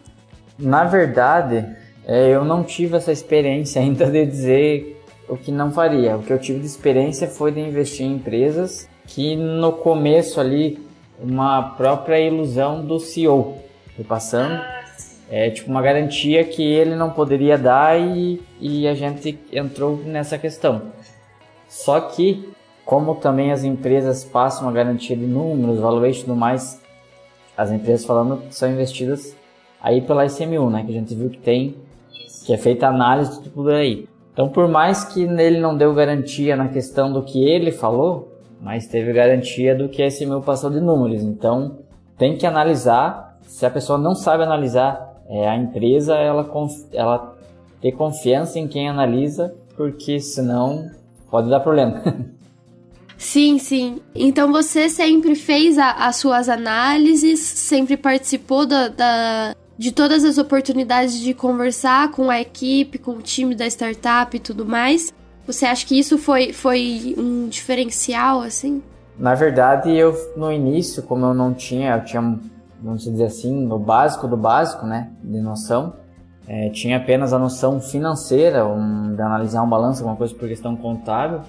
Na 0.57 0.85
verdade, 0.85 1.67
é, 2.07 2.29
eu 2.29 2.45
não 2.45 2.63
tive 2.63 2.97
essa 2.97 3.11
experiência 3.11 3.81
ainda 3.83 4.07
de 4.07 4.25
dizer 4.25 5.03
o 5.29 5.37
que 5.37 5.51
não 5.51 5.73
faria. 5.73 6.17
O 6.17 6.23
que 6.23 6.33
eu 6.33 6.39
tive 6.39 6.61
de 6.61 6.67
experiência 6.67 7.27
foi 7.27 7.51
de 7.51 7.59
investir 7.59 8.07
em 8.07 8.15
empresas 8.15 8.89
que 9.07 9.35
no 9.35 9.73
começo 9.73 10.39
ali 10.39 10.79
uma 11.19 11.71
própria 11.71 12.21
ilusão 12.21 12.85
do 12.85 13.01
CEO 13.01 13.59
passando 14.07 14.76
é 15.29 15.51
tipo 15.51 15.71
uma 15.71 15.83
garantia 15.83 16.45
que 16.45 16.63
ele 16.63 16.95
não 16.95 17.11
poderia 17.11 17.59
dar 17.59 17.99
e, 18.01 18.41
e 18.61 18.87
a 18.87 18.95
gente 18.95 19.39
entrou 19.53 19.97
nessa 19.99 20.39
questão. 20.39 20.83
Só 21.69 22.01
que, 22.01 22.49
como 22.85 23.17
também 23.17 23.51
as 23.51 23.65
empresas 23.65 24.25
passam 24.25 24.67
uma 24.67 24.73
garantia 24.73 25.17
de 25.17 25.27
números, 25.27 25.81
valuation 25.81 26.21
e 26.21 26.25
tudo 26.25 26.37
mais, 26.37 26.81
as 27.57 27.73
empresas 27.73 28.07
falando 28.07 28.43
são 28.51 28.71
investidas 28.71 29.37
aí 29.81 30.01
pela 30.01 30.27
ICMU, 30.27 30.71
né? 30.71 30.85
Que 30.85 30.91
a 30.91 30.95
gente 30.95 31.15
viu 31.15 31.29
que 31.29 31.39
tem, 31.39 31.75
que 32.45 32.53
é 32.53 32.57
feita 32.57 32.87
análise 32.87 33.43
de 33.43 33.51
tudo 33.51 33.71
aí. 33.71 34.09
Então, 34.33 34.49
por 34.49 34.69
mais 34.69 35.03
que 35.03 35.23
ele 35.23 35.59
não 35.59 35.77
deu 35.77 35.95
garantia 35.95 36.55
na 36.55 36.69
questão 36.69 37.13
do 37.13 37.23
que 37.23 37.43
ele 37.43 37.73
falou, 37.73 38.33
mas 38.61 38.87
teve 38.87 39.13
garantia 39.13 39.75
do 39.75 39.89
que 39.89 40.03
a 40.03 40.09
ICMU 40.09 40.43
passou 40.43 40.71
de 40.71 40.81
números. 40.81 41.23
Então, 41.23 41.79
tem 42.17 42.37
que 42.37 42.47
analisar. 42.47 43.39
Se 43.43 43.65
a 43.65 43.71
pessoa 43.71 43.99
não 43.99 44.15
sabe 44.15 44.43
analisar 44.43 45.06
é, 45.29 45.49
a 45.49 45.57
empresa 45.57 46.15
ela, 46.15 46.49
ela 46.93 47.37
ter 47.81 47.93
confiança 47.93 48.59
em 48.59 48.67
quem 48.67 48.89
analisa, 48.89 49.55
porque 49.77 50.21
senão 50.21 50.91
pode 51.31 51.51
dar 51.51 51.61
problema. 51.61 52.03
Sim, 53.19 53.59
sim. 53.59 54.03
Então 54.15 54.53
você 54.53 54.91
sempre 54.91 55.35
fez 55.35 55.79
a, 55.79 55.91
as 56.07 56.17
suas 56.17 56.51
análises, 56.51 57.41
sempre 57.41 57.97
participou 57.97 58.67
da, 58.67 58.89
da, 58.89 59.55
de 59.79 59.91
todas 59.91 60.23
as 60.23 60.37
oportunidades 60.37 61.19
de 61.19 61.33
conversar 61.33 62.11
com 62.11 62.29
a 62.29 62.39
equipe, 62.41 62.99
com 62.99 63.13
o 63.13 63.23
time 63.23 63.55
da 63.55 63.67
startup 63.67 64.37
e 64.37 64.39
tudo 64.39 64.67
mais. 64.67 65.15
Você 65.47 65.65
acha 65.65 65.87
que 65.87 65.99
isso 65.99 66.19
foi, 66.19 66.53
foi 66.53 67.15
um 67.17 67.49
diferencial, 67.49 68.43
assim? 68.43 68.83
Na 69.19 69.35
verdade, 69.35 69.91
eu 69.93 70.15
no 70.37 70.53
início, 70.53 71.03
como 71.03 71.25
eu 71.25 71.33
não 71.33 71.55
tinha, 71.55 71.95
eu 71.97 72.05
tinha 72.05 72.39
vamos 72.81 73.05
dizer 73.05 73.25
assim, 73.25 73.71
o 73.71 73.79
básico 73.79 74.29
do 74.29 74.37
básico, 74.37 74.87
né, 74.87 75.11
de 75.23 75.41
noção. 75.41 75.95
É, 76.49 76.71
tinha 76.71 76.97
apenas 76.97 77.33
a 77.33 77.39
noção 77.39 77.81
financeira, 77.81 78.65
um, 78.65 79.15
de 79.15 79.21
analisar 79.21 79.63
um 79.63 79.69
balanço, 79.69 80.01
alguma 80.01 80.17
coisa 80.17 80.33
por 80.35 80.49
questão 80.49 80.77
contábil. 80.77 81.41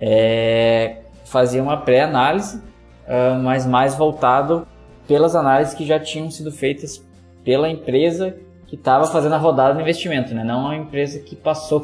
É, 0.00 1.02
fazia 1.24 1.62
uma 1.62 1.76
pré-análise, 1.76 2.58
uh, 2.58 3.40
mas 3.42 3.64
mais 3.64 3.94
voltado 3.94 4.66
pelas 5.06 5.36
análises 5.36 5.74
que 5.74 5.86
já 5.86 6.00
tinham 6.00 6.30
sido 6.30 6.50
feitas 6.50 7.02
pela 7.44 7.68
empresa 7.68 8.36
que 8.66 8.74
estava 8.74 9.06
fazendo 9.06 9.34
a 9.34 9.38
rodada 9.38 9.74
do 9.74 9.80
investimento, 9.80 10.34
né? 10.34 10.44
não 10.44 10.68
a 10.68 10.76
empresa 10.76 11.18
que 11.20 11.34
passou. 11.34 11.82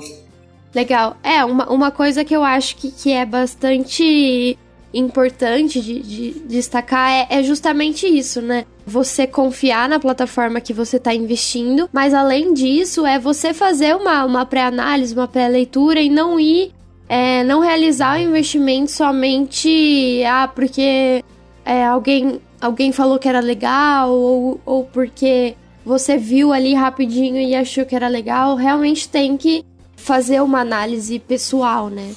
Legal. 0.75 1.17
É, 1.23 1.45
uma, 1.45 1.71
uma 1.71 1.91
coisa 1.91 2.25
que 2.25 2.35
eu 2.35 2.43
acho 2.43 2.77
que, 2.77 2.91
que 2.91 3.13
é 3.13 3.25
bastante 3.25 4.59
importante 4.95 5.81
de, 5.81 6.01
de, 6.01 6.31
destacar 6.47 7.11
é, 7.11 7.27
é, 7.29 7.43
justamente 7.43 8.07
isso, 8.07 8.41
né? 8.41 8.65
Você 8.87 9.27
confiar 9.27 9.89
na 9.89 9.99
plataforma 9.99 10.61
que 10.61 10.73
você 10.73 10.99
está 10.99 11.13
investindo, 11.13 11.89
mas 11.93 12.15
além 12.15 12.55
disso, 12.55 13.05
é 13.05 13.19
você 13.19 13.53
fazer 13.53 13.97
uma, 13.97 14.25
uma 14.25 14.47
pré-análise, 14.47 15.13
uma 15.13 15.29
pré-leitura 15.29 16.01
e 16.01 16.09
não 16.09 16.39
ir 16.39 16.73
é, 17.09 17.45
não 17.45 17.61
realizar 17.61 18.17
o 18.17 18.23
investimento 18.23 18.91
somente 18.91 20.23
ah, 20.25 20.49
porque 20.49 21.23
é, 21.65 21.85
alguém, 21.85 22.41
alguém 22.61 22.93
falou 22.93 23.19
que 23.19 23.29
era 23.29 23.41
legal 23.41 24.11
ou, 24.11 24.61
ou 24.65 24.85
porque 24.85 25.55
você 25.85 26.17
viu 26.17 26.53
ali 26.53 26.73
rapidinho 26.75 27.37
e 27.37 27.55
achou 27.55 27.85
que 27.85 27.95
era 27.95 28.09
legal. 28.09 28.57
Realmente 28.57 29.09
tem 29.09 29.37
que 29.37 29.65
fazer 29.97 30.41
uma 30.41 30.61
análise 30.61 31.19
pessoal, 31.19 31.89
né? 31.89 32.15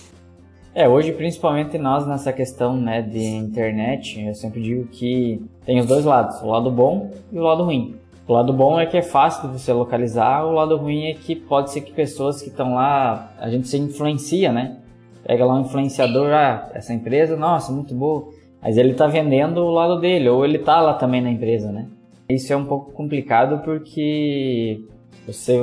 É, 0.78 0.88
hoje 0.88 1.12
principalmente 1.12 1.76
nós 1.80 2.06
nessa 2.06 2.32
questão 2.32 2.78
né, 2.78 3.02
de 3.02 3.18
internet, 3.20 4.22
eu 4.22 4.36
sempre 4.36 4.62
digo 4.62 4.86
que 4.86 5.44
tem 5.66 5.80
os 5.80 5.88
dois 5.88 6.06
lados, 6.06 6.40
o 6.40 6.46
lado 6.46 6.70
bom 6.70 7.10
e 7.32 7.40
o 7.40 7.42
lado 7.42 7.64
ruim. 7.64 7.96
O 8.28 8.34
lado 8.34 8.54
bom 8.54 8.80
é 8.80 8.86
que 8.86 8.96
é 8.96 9.02
fácil 9.02 9.50
de 9.50 9.60
você 9.60 9.74
localizar, 9.74 10.46
o 10.46 10.52
lado 10.52 10.78
ruim 10.78 11.08
é 11.08 11.16
que 11.16 11.36
pode 11.36 11.72
ser 11.72 11.82
que 11.82 11.92
pessoas 11.92 12.44
que 12.44 12.50
estão 12.50 12.76
lá, 12.76 13.34
a 13.40 13.50
gente 13.50 13.68
se 13.68 13.76
influencia, 13.76 14.52
né? 14.52 14.78
Pega 15.26 15.44
lá 15.46 15.56
um 15.56 15.62
influenciador, 15.62 16.32
ah, 16.32 16.70
essa 16.76 16.94
empresa, 16.94 17.36
nossa, 17.36 17.72
muito 17.72 17.96
boa. 17.96 18.30
Mas 18.62 18.78
ele 18.78 18.92
está 18.92 19.08
vendendo 19.08 19.62
o 19.62 19.72
lado 19.72 20.00
dele, 20.00 20.30
ou 20.30 20.46
ele 20.46 20.58
está 20.58 20.80
lá 20.80 20.94
também 20.94 21.22
na 21.22 21.32
empresa, 21.32 21.72
né? 21.72 21.88
Isso 22.30 22.54
é 22.54 22.56
um 22.56 22.66
pouco 22.66 22.92
complicado 22.92 23.64
porque 23.66 24.80
você 25.26 25.60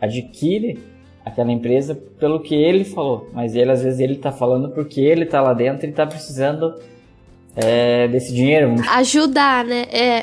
adquire 0.00 0.80
aquela 1.24 1.50
empresa 1.52 1.94
pelo 2.18 2.40
que 2.40 2.54
ele 2.54 2.84
falou, 2.84 3.28
mas 3.32 3.54
ele 3.54 3.70
às 3.70 3.82
vezes 3.82 4.00
ele 4.00 4.14
está 4.14 4.32
falando 4.32 4.70
porque 4.70 5.00
ele 5.00 5.24
está 5.24 5.40
lá 5.40 5.52
dentro 5.54 5.86
e 5.86 5.90
está 5.90 6.06
precisando 6.06 6.74
é, 7.54 8.08
desse 8.08 8.34
dinheiro. 8.34 8.74
Ajudar, 8.90 9.64
né? 9.64 9.86
É. 9.90 10.22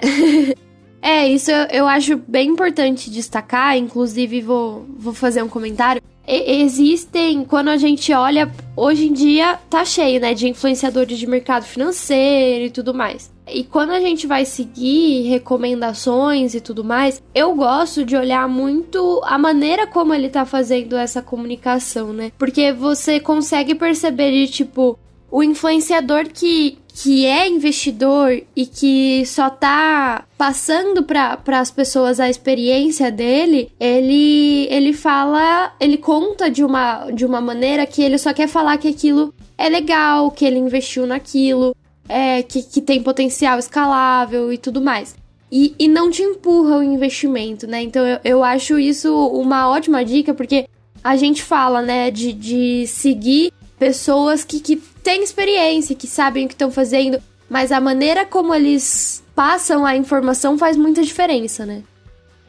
É, 1.01 1.25
isso 1.27 1.49
eu, 1.49 1.65
eu 1.71 1.87
acho 1.87 2.17
bem 2.27 2.49
importante 2.49 3.09
destacar, 3.09 3.77
inclusive 3.77 4.41
vou, 4.41 4.85
vou 4.97 5.13
fazer 5.13 5.41
um 5.41 5.47
comentário. 5.47 6.01
E, 6.27 6.61
existem, 6.61 7.45
quando 7.45 7.69
a 7.69 7.77
gente 7.77 8.11
olha, 8.11 8.51
hoje 8.75 9.07
em 9.07 9.13
dia 9.13 9.57
tá 9.69 9.85
cheio, 9.85 10.19
né, 10.19 10.33
de 10.33 10.49
influenciadores 10.49 11.17
de 11.17 11.25
mercado 11.25 11.63
financeiro 11.63 12.65
e 12.65 12.69
tudo 12.69 12.93
mais. 12.93 13.31
E 13.51 13.63
quando 13.63 13.91
a 13.91 13.99
gente 13.99 14.27
vai 14.27 14.45
seguir 14.45 15.23
recomendações 15.29 16.53
e 16.53 16.61
tudo 16.61 16.83
mais, 16.83 17.21
eu 17.33 17.55
gosto 17.55 18.05
de 18.05 18.15
olhar 18.15 18.47
muito 18.47 19.21
a 19.23 19.37
maneira 19.37 19.87
como 19.87 20.13
ele 20.13 20.29
tá 20.29 20.45
fazendo 20.45 20.95
essa 20.95 21.21
comunicação, 21.21 22.13
né? 22.13 22.31
Porque 22.37 22.71
você 22.71 23.19
consegue 23.19 23.75
perceber 23.75 24.31
de 24.31 24.51
tipo, 24.51 24.97
o 25.31 25.43
influenciador 25.43 26.27
que, 26.33 26.77
que 26.87 27.25
é 27.25 27.47
investidor 27.47 28.41
e 28.55 28.65
que 28.65 29.25
só 29.25 29.49
tá 29.49 30.25
passando 30.37 31.03
para 31.03 31.39
as 31.59 31.71
pessoas 31.71 32.19
a 32.19 32.29
experiência 32.29 33.11
dele, 33.11 33.71
ele 33.79 34.67
ele 34.69 34.93
fala, 34.93 35.73
ele 35.79 35.97
conta 35.97 36.49
de 36.49 36.63
uma 36.63 37.11
de 37.11 37.25
uma 37.25 37.39
maneira 37.41 37.85
que 37.85 38.01
ele 38.01 38.17
só 38.17 38.33
quer 38.33 38.47
falar 38.47 38.77
que 38.77 38.87
aquilo 38.87 39.33
é 39.57 39.69
legal, 39.69 40.31
que 40.31 40.45
ele 40.45 40.57
investiu 40.57 41.05
naquilo, 41.05 41.75
é, 42.09 42.41
que, 42.41 42.63
que 42.63 42.81
tem 42.81 43.03
potencial 43.03 43.59
escalável 43.59 44.51
e 44.51 44.57
tudo 44.57 44.81
mais. 44.81 45.15
E, 45.51 45.75
e 45.77 45.87
não 45.87 46.09
te 46.09 46.23
empurra 46.23 46.77
o 46.77 46.83
investimento, 46.83 47.67
né? 47.67 47.81
Então 47.83 48.05
eu, 48.05 48.19
eu 48.23 48.43
acho 48.43 48.79
isso 48.79 49.15
uma 49.27 49.69
ótima 49.69 50.03
dica, 50.03 50.33
porque 50.33 50.67
a 51.03 51.15
gente 51.15 51.43
fala, 51.43 51.81
né, 51.81 52.11
de, 52.11 52.33
de 52.33 52.87
seguir 52.87 53.53
pessoas 53.77 54.43
que, 54.43 54.59
que 54.59 54.75
têm 54.75 55.23
experiência, 55.23 55.95
que 55.95 56.07
sabem 56.07 56.45
o 56.45 56.47
que 56.47 56.53
estão 56.53 56.69
fazendo, 56.69 57.21
mas 57.49 57.71
a 57.71 57.79
maneira 57.79 58.25
como 58.25 58.53
eles 58.53 59.23
passam 59.33 59.85
a 59.85 59.95
informação 59.95 60.57
faz 60.57 60.75
muita 60.75 61.01
diferença, 61.01 61.65
né? 61.65 61.83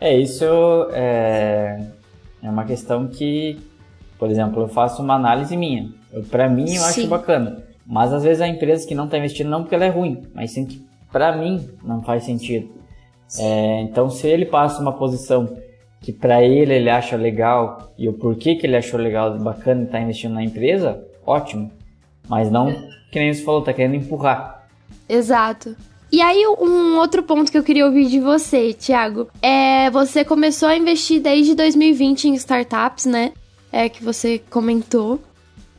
É, 0.00 0.18
isso 0.18 0.44
é, 0.92 1.86
é 2.42 2.50
uma 2.50 2.64
questão 2.64 3.06
que, 3.06 3.58
por 4.18 4.30
exemplo, 4.30 4.62
eu 4.62 4.68
faço 4.68 5.02
uma 5.02 5.14
análise 5.14 5.56
minha. 5.56 5.90
Para 6.30 6.48
mim, 6.48 6.74
eu 6.74 6.82
Sim. 6.82 7.02
acho 7.02 7.06
bacana. 7.06 7.69
Mas 7.86 8.12
às 8.12 8.22
vezes 8.22 8.40
a 8.40 8.48
empresa 8.48 8.86
que 8.86 8.94
não 8.94 9.06
está 9.06 9.18
investindo 9.18 9.50
não 9.50 9.62
porque 9.62 9.74
ela 9.74 9.84
é 9.84 9.88
ruim, 9.88 10.22
mas 10.34 10.52
sim 10.52 10.64
que 10.64 10.84
para 11.10 11.36
mim 11.36 11.68
não 11.82 12.02
faz 12.02 12.24
sentido. 12.24 12.70
É, 13.38 13.80
então, 13.82 14.10
se 14.10 14.26
ele 14.26 14.44
passa 14.44 14.80
uma 14.80 14.92
posição 14.92 15.56
que 16.00 16.12
para 16.12 16.42
ele 16.42 16.72
ele 16.72 16.90
acha 16.90 17.16
legal 17.16 17.92
e 17.98 18.08
o 18.08 18.12
porquê 18.12 18.54
que 18.54 18.66
ele 18.66 18.76
achou 18.76 18.98
legal, 18.98 19.38
bacana 19.38 19.82
estar 19.82 19.98
tá 19.98 20.02
investindo 20.02 20.34
na 20.34 20.42
empresa, 20.42 21.04
ótimo. 21.24 21.70
Mas 22.28 22.50
não, 22.50 22.72
que 23.10 23.18
nem 23.18 23.32
você 23.32 23.42
falou, 23.42 23.62
tá 23.62 23.72
querendo 23.72 23.96
empurrar. 23.96 24.66
Exato. 25.08 25.76
E 26.12 26.20
aí, 26.20 26.44
um 26.46 26.96
outro 26.96 27.22
ponto 27.22 27.52
que 27.52 27.58
eu 27.58 27.62
queria 27.62 27.86
ouvir 27.86 28.06
de 28.06 28.18
você, 28.18 28.72
Thiago, 28.72 29.28
é 29.40 29.88
você 29.90 30.24
começou 30.24 30.68
a 30.68 30.76
investir 30.76 31.20
desde 31.20 31.54
2020 31.54 32.28
em 32.28 32.34
startups, 32.34 33.06
né? 33.06 33.32
É 33.72 33.88
que 33.88 34.02
você 34.02 34.40
comentou. 34.50 35.20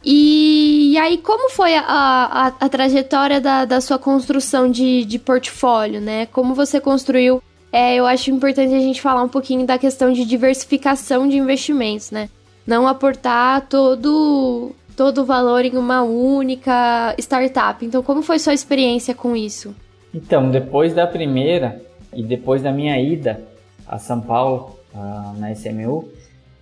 E, 0.04 0.94
e 0.94 0.98
aí, 0.98 1.18
como 1.18 1.50
foi 1.52 1.76
a, 1.76 1.84
a, 1.88 2.48
a 2.48 2.70
trajetória 2.70 3.40
da, 3.40 3.66
da 3.66 3.80
sua 3.80 4.00
construção 4.00 4.70
de, 4.70 5.06
de 5.06 5.20
portfólio, 5.20 6.02
né? 6.02 6.26
Como 6.28 6.56
você 6.56 6.80
construiu? 6.80 7.42
É, 7.72 7.96
eu 7.96 8.06
acho 8.06 8.32
importante 8.32 8.74
a 8.74 8.80
gente 8.80 9.02
falar 9.02 9.24
um 9.24 9.30
pouquinho 9.30 9.66
da 9.66 9.78
questão 9.78 10.12
de 10.12 10.26
diversificação 10.26 11.28
de 11.28 11.38
investimentos, 11.38 12.12
né? 12.12 12.30
Não 12.66 12.88
aportar 12.88 13.68
todo 13.68 14.72
todo 14.96 15.22
o 15.22 15.26
valor 15.26 15.64
em 15.66 15.78
uma 15.78 16.04
única 16.04 17.16
startup. 17.18 17.84
Então, 17.84 18.04
como 18.04 18.22
foi 18.22 18.38
sua 18.38 18.54
experiência 18.54 19.16
com 19.16 19.36
isso? 19.36 19.74
Então, 20.14 20.52
depois 20.52 20.94
da 20.94 21.08
primeira 21.08 21.82
e 22.14 22.22
depois 22.22 22.62
da 22.62 22.72
minha 22.72 23.00
ida 23.00 23.42
a 23.88 23.98
São 23.98 24.22
Paulo, 24.22 24.78
na 25.38 25.52
SMU, 25.52 26.10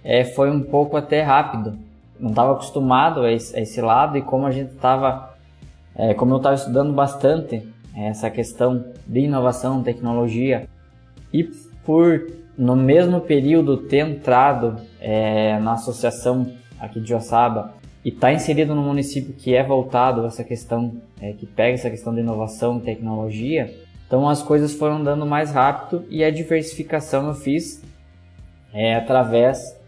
é, 0.03 0.23
foi 0.23 0.49
um 0.49 0.61
pouco 0.61 0.97
até 0.97 1.21
rápido. 1.21 1.77
Não 2.19 2.29
estava 2.29 2.53
acostumado 2.53 3.21
a 3.21 3.31
esse, 3.31 3.55
a 3.55 3.61
esse, 3.61 3.81
lado 3.81 4.17
e 4.17 4.21
como 4.21 4.45
a 4.45 4.51
gente 4.51 4.71
estava, 4.73 5.35
é, 5.95 6.13
como 6.13 6.33
eu 6.33 6.37
estava 6.37 6.55
estudando 6.55 6.93
bastante 6.93 7.67
é, 7.95 8.07
essa 8.09 8.29
questão 8.29 8.85
de 9.07 9.21
inovação, 9.21 9.81
tecnologia 9.81 10.67
e 11.31 11.43
por 11.85 12.27
no 12.57 12.75
mesmo 12.75 13.21
período 13.21 13.77
ter 13.77 14.05
entrado 14.05 14.75
é, 14.99 15.57
na 15.59 15.73
associação 15.73 16.51
aqui 16.77 16.99
de 16.99 17.07
Joaçaba 17.07 17.73
e 18.03 18.09
está 18.09 18.33
inserido 18.33 18.75
num 18.75 18.83
município 18.83 19.33
que 19.33 19.55
é 19.55 19.63
voltado 19.63 20.23
a 20.23 20.27
essa 20.27 20.43
questão, 20.43 20.93
é, 21.21 21.31
que 21.31 21.45
pega 21.45 21.75
essa 21.75 21.89
questão 21.89 22.13
de 22.13 22.19
inovação 22.19 22.77
e 22.77 22.81
tecnologia, 22.81 23.73
então 24.05 24.27
as 24.27 24.43
coisas 24.43 24.73
foram 24.73 25.01
dando 25.01 25.25
mais 25.25 25.51
rápido 25.51 26.03
e 26.09 26.23
a 26.23 26.29
diversificação 26.29 27.27
eu 27.27 27.33
fiz 27.33 27.81
é, 28.73 28.95
através 28.95 29.78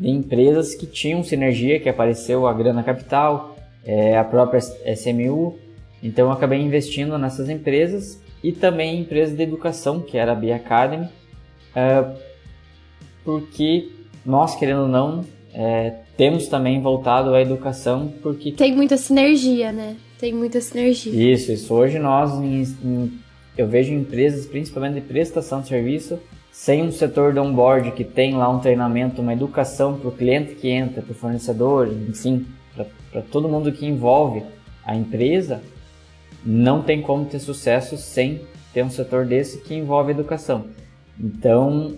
de 0.00 0.08
empresas 0.08 0.74
que 0.74 0.86
tinham 0.86 1.22
sinergia, 1.22 1.78
que 1.78 1.88
apareceu 1.88 2.46
a 2.46 2.54
Grana 2.54 2.82
Capital, 2.82 3.54
é, 3.84 4.16
a 4.16 4.24
própria 4.24 4.58
SMU, 4.58 5.58
então 6.02 6.28
eu 6.28 6.32
acabei 6.32 6.58
investindo 6.58 7.18
nessas 7.18 7.50
empresas 7.50 8.18
e 8.42 8.50
também 8.50 8.96
em 8.96 9.00
empresas 9.02 9.36
de 9.36 9.42
educação, 9.42 10.00
que 10.00 10.16
era 10.16 10.32
a 10.32 10.34
Bia 10.34 10.56
Academy, 10.56 11.06
é, 11.76 12.04
porque 13.22 13.90
nós, 14.24 14.54
querendo 14.54 14.82
ou 14.82 14.88
não, 14.88 15.22
é, 15.52 15.96
temos 16.16 16.48
também 16.48 16.80
voltado 16.80 17.34
à 17.34 17.42
educação 17.42 18.12
porque 18.22 18.52
tem 18.52 18.74
muita 18.74 18.96
sinergia, 18.96 19.70
né? 19.70 19.96
Tem 20.18 20.32
muita 20.32 20.60
sinergia. 20.60 21.12
Isso, 21.12 21.52
isso. 21.52 21.74
Hoje 21.74 21.98
nós, 21.98 22.32
em, 22.32 22.62
em, 22.62 23.12
eu 23.56 23.66
vejo 23.66 23.92
empresas, 23.92 24.46
principalmente 24.46 24.94
de 24.94 25.00
prestação 25.02 25.60
de 25.60 25.68
serviço, 25.68 26.18
sem 26.52 26.82
um 26.82 26.92
setor 26.92 27.32
de 27.32 27.38
onboard 27.38 27.92
que 27.92 28.04
tem 28.04 28.36
lá 28.36 28.48
um 28.48 28.58
treinamento, 28.58 29.22
uma 29.22 29.32
educação 29.32 29.98
para 29.98 30.08
o 30.08 30.12
cliente 30.12 30.54
que 30.54 30.68
entra, 30.68 31.02
para 31.02 31.12
o 31.12 31.14
fornecedor, 31.14 31.88
enfim, 32.08 32.46
para 33.10 33.22
todo 33.22 33.48
mundo 33.48 33.72
que 33.72 33.86
envolve 33.86 34.42
a 34.84 34.94
empresa, 34.94 35.62
não 36.44 36.82
tem 36.82 37.02
como 37.02 37.24
ter 37.24 37.38
sucesso 37.38 37.96
sem 37.96 38.40
ter 38.72 38.84
um 38.84 38.90
setor 38.90 39.24
desse 39.26 39.60
que 39.60 39.74
envolve 39.74 40.10
educação. 40.10 40.66
Então, 41.18 41.94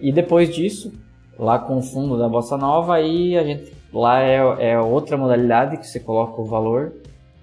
e 0.00 0.10
depois 0.12 0.54
disso, 0.54 0.92
lá 1.38 1.58
com 1.58 1.78
o 1.78 1.82
fundo 1.82 2.18
da 2.18 2.28
Bossa 2.28 2.56
Nova, 2.56 2.96
aí 2.96 3.36
a 3.36 3.44
gente 3.44 3.72
lá 3.92 4.22
é, 4.22 4.72
é 4.72 4.80
outra 4.80 5.16
modalidade 5.16 5.76
que 5.78 5.86
você 5.86 6.00
coloca 6.00 6.40
o 6.40 6.44
valor 6.44 6.92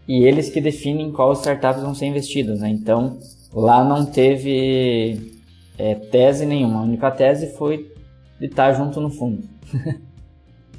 e 0.08 0.24
eles 0.24 0.50
que 0.50 0.62
definem 0.62 1.12
qual 1.12 1.34
startups 1.34 1.82
vão 1.82 1.96
ser 1.96 2.06
investidas, 2.06 2.60
né? 2.60 2.70
Então 2.70 3.18
lá 3.54 3.84
não 3.84 4.06
teve 4.06 5.35
é, 5.78 5.96
tese 5.96 6.46
nenhuma, 6.46 6.80
a 6.80 6.84
única 6.84 7.12
tese 7.12 7.56
foi 7.58 7.92
de 8.40 8.48
estar 8.48 8.74
junto 8.74 9.00
no 9.00 9.10
fundo. 9.10 9.44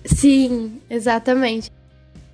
Sim, 0.04 0.80
exatamente. 0.88 1.70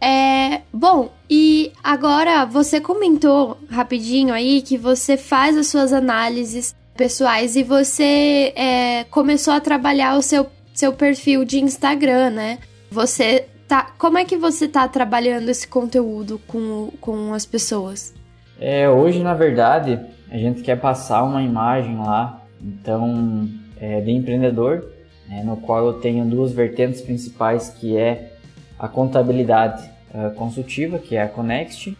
É, 0.00 0.62
bom, 0.72 1.10
e 1.30 1.72
agora 1.82 2.44
você 2.44 2.80
comentou 2.80 3.56
rapidinho 3.70 4.34
aí 4.34 4.60
que 4.60 4.76
você 4.76 5.16
faz 5.16 5.56
as 5.56 5.68
suas 5.68 5.92
análises 5.92 6.74
pessoais 6.96 7.56
e 7.56 7.62
você 7.62 8.52
é, 8.56 9.04
começou 9.04 9.54
a 9.54 9.60
trabalhar 9.60 10.16
o 10.16 10.22
seu 10.22 10.46
seu 10.72 10.92
perfil 10.92 11.44
de 11.44 11.60
Instagram, 11.60 12.30
né? 12.30 12.58
Você 12.90 13.46
tá. 13.68 13.92
Como 13.98 14.18
é 14.18 14.24
que 14.24 14.36
você 14.36 14.66
tá 14.66 14.88
trabalhando 14.88 15.48
esse 15.48 15.66
conteúdo 15.68 16.40
com, 16.46 16.90
com 17.00 17.32
as 17.34 17.46
pessoas? 17.46 18.14
É, 18.58 18.88
hoje, 18.88 19.22
na 19.22 19.34
verdade, 19.34 20.00
a 20.30 20.36
gente 20.36 20.62
quer 20.62 20.80
passar 20.80 21.22
uma 21.24 21.42
imagem 21.42 21.96
lá, 21.98 22.41
então, 22.62 23.48
é, 23.80 24.00
de 24.00 24.12
empreendedor, 24.12 24.86
né, 25.28 25.42
no 25.42 25.56
qual 25.56 25.86
eu 25.86 25.94
tenho 25.94 26.24
duas 26.24 26.52
vertentes 26.52 27.00
principais, 27.00 27.68
que 27.70 27.96
é 27.96 28.32
a 28.78 28.88
contabilidade 28.88 29.88
uh, 30.12 30.34
consultiva, 30.34 30.98
que 30.98 31.16
é 31.16 31.22
a 31.22 31.28
Connext, 31.28 31.96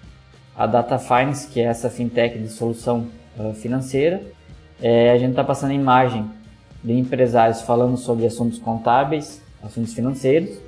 a 0.57 0.67
Data 0.67 0.99
Finance, 0.99 1.49
que 1.49 1.61
é 1.61 1.65
essa 1.65 1.89
fintech 1.89 2.39
de 2.39 2.49
solução 2.49 3.09
uh, 3.39 3.55
financeira. 3.55 4.23
É, 4.81 5.11
a 5.11 5.19
gente 5.19 5.31
está 5.31 5.45
passando 5.45 5.73
imagem 5.73 6.29
de 6.83 6.93
empresários 6.93 7.63
falando 7.63 7.97
sobre 7.97 8.27
assuntos 8.27 8.59
contábeis, 8.59 9.43
assuntos 9.63 9.95
financeiros. 9.95 10.59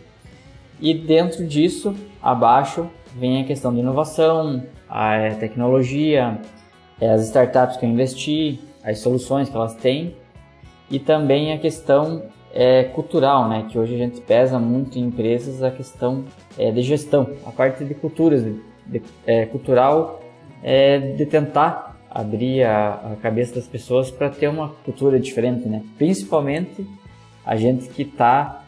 E 0.81 0.95
dentro 0.95 1.47
disso, 1.47 1.95
abaixo, 2.23 2.89
vem 3.17 3.43
a 3.43 3.45
questão 3.45 3.73
de 3.73 3.81
inovação, 3.81 4.63
a 4.89 5.15
é, 5.15 5.31
tecnologia, 5.35 6.39
as 7.01 7.23
startups 7.23 7.77
que 7.77 7.85
eu 7.85 7.91
investi, 7.91 8.61
as 8.85 8.99
soluções 8.99 9.49
que 9.49 9.57
elas 9.57 9.75
têm 9.75 10.15
e 10.91 10.99
também 10.99 11.53
a 11.53 11.59
questão 11.59 12.25
é, 12.53 12.85
cultural, 12.85 13.49
né? 13.49 13.67
Que 13.69 13.79
hoje 13.79 13.95
a 13.95 13.99
gente 13.99 14.21
pesa 14.21 14.59
muito 14.59 14.99
em 14.99 15.03
empresas 15.03 15.63
a 15.63 15.71
questão 15.71 16.25
é, 16.59 16.71
de 16.71 16.83
gestão, 16.83 17.31
a 17.45 17.51
parte 17.51 17.85
de 17.85 17.95
culturas, 17.95 18.45
de, 18.45 18.61
de, 18.87 19.03
é, 19.27 19.47
cultural, 19.47 20.23
é, 20.63 20.99
de 20.99 21.27
tentar 21.27 21.97
abrir 22.09 22.63
a, 22.63 23.13
a 23.13 23.17
cabeça 23.17 23.57
das 23.57 23.67
pessoas 23.67 24.11
para 24.11 24.31
ter 24.31 24.49
uma 24.49 24.69
cultura 24.85 25.19
diferente, 25.19 25.67
né? 25.67 25.83
Principalmente 25.99 26.87
a 27.45 27.57
gente 27.57 27.89
que 27.89 28.03
está 28.03 28.63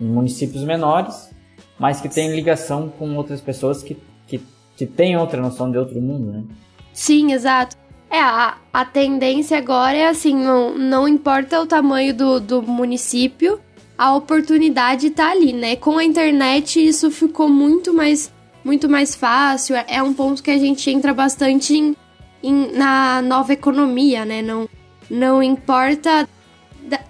em 0.00 0.06
municípios 0.06 0.64
menores, 0.64 1.30
mas 1.78 2.00
que 2.00 2.08
tem 2.08 2.34
ligação 2.34 2.88
com 2.88 3.14
outras 3.16 3.40
pessoas 3.40 3.82
que, 3.82 3.98
que, 4.26 4.40
que 4.76 4.86
têm 4.86 5.16
outra 5.16 5.42
noção 5.42 5.70
de 5.70 5.76
outro 5.76 6.00
mundo, 6.00 6.32
né? 6.32 6.44
Sim, 6.92 7.32
exato. 7.32 7.79
É, 8.10 8.18
a, 8.18 8.56
a 8.72 8.84
tendência 8.84 9.56
agora 9.56 9.96
é 9.96 10.08
assim, 10.08 10.34
não, 10.34 10.76
não 10.76 11.06
importa 11.06 11.60
o 11.60 11.66
tamanho 11.66 12.12
do, 12.12 12.40
do 12.40 12.60
município, 12.60 13.60
a 13.96 14.14
oportunidade 14.14 15.08
está 15.08 15.30
ali, 15.30 15.52
né? 15.52 15.76
Com 15.76 15.98
a 15.98 16.04
internet 16.04 16.84
isso 16.84 17.10
ficou 17.10 17.48
muito 17.48 17.94
mais, 17.94 18.32
muito 18.64 18.88
mais 18.88 19.14
fácil. 19.14 19.76
É, 19.76 19.84
é 19.88 20.02
um 20.02 20.12
ponto 20.12 20.42
que 20.42 20.50
a 20.50 20.58
gente 20.58 20.90
entra 20.90 21.14
bastante 21.14 21.76
em, 21.76 21.96
em 22.42 22.72
na 22.72 23.22
nova 23.22 23.52
economia, 23.52 24.24
né? 24.24 24.42
Não, 24.42 24.68
não 25.08 25.40
importa 25.40 26.28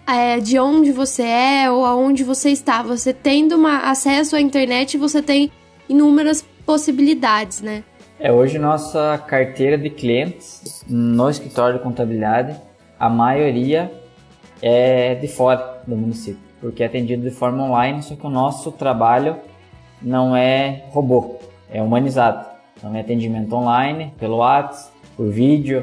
é, 0.06 0.38
de 0.38 0.58
onde 0.58 0.92
você 0.92 1.22
é 1.22 1.70
ou 1.70 1.86
aonde 1.86 2.24
você 2.24 2.50
está. 2.50 2.82
Você 2.82 3.14
tendo 3.14 3.56
uma, 3.56 3.78
acesso 3.90 4.36
à 4.36 4.40
internet, 4.40 4.98
você 4.98 5.22
tem 5.22 5.50
inúmeras 5.88 6.44
possibilidades, 6.66 7.62
né? 7.62 7.84
É, 8.22 8.30
hoje 8.30 8.58
nossa 8.58 9.16
carteira 9.16 9.78
de 9.78 9.88
clientes 9.88 10.84
no 10.86 11.30
escritório 11.30 11.78
de 11.78 11.82
contabilidade, 11.82 12.54
a 12.98 13.08
maioria 13.08 13.90
é 14.60 15.14
de 15.14 15.26
fora 15.26 15.80
do 15.86 15.96
município, 15.96 16.42
porque 16.60 16.82
é 16.82 16.86
atendido 16.86 17.22
de 17.22 17.30
forma 17.30 17.64
online, 17.64 18.02
só 18.02 18.14
que 18.14 18.26
o 18.26 18.28
nosso 18.28 18.72
trabalho 18.72 19.36
não 20.02 20.36
é 20.36 20.84
robô, 20.90 21.36
é 21.70 21.80
humanizado. 21.80 22.44
Então 22.76 22.94
é 22.94 23.00
atendimento 23.00 23.54
online, 23.54 24.12
pelo 24.18 24.36
WhatsApp, 24.36 24.92
por 25.16 25.30
vídeo, 25.30 25.82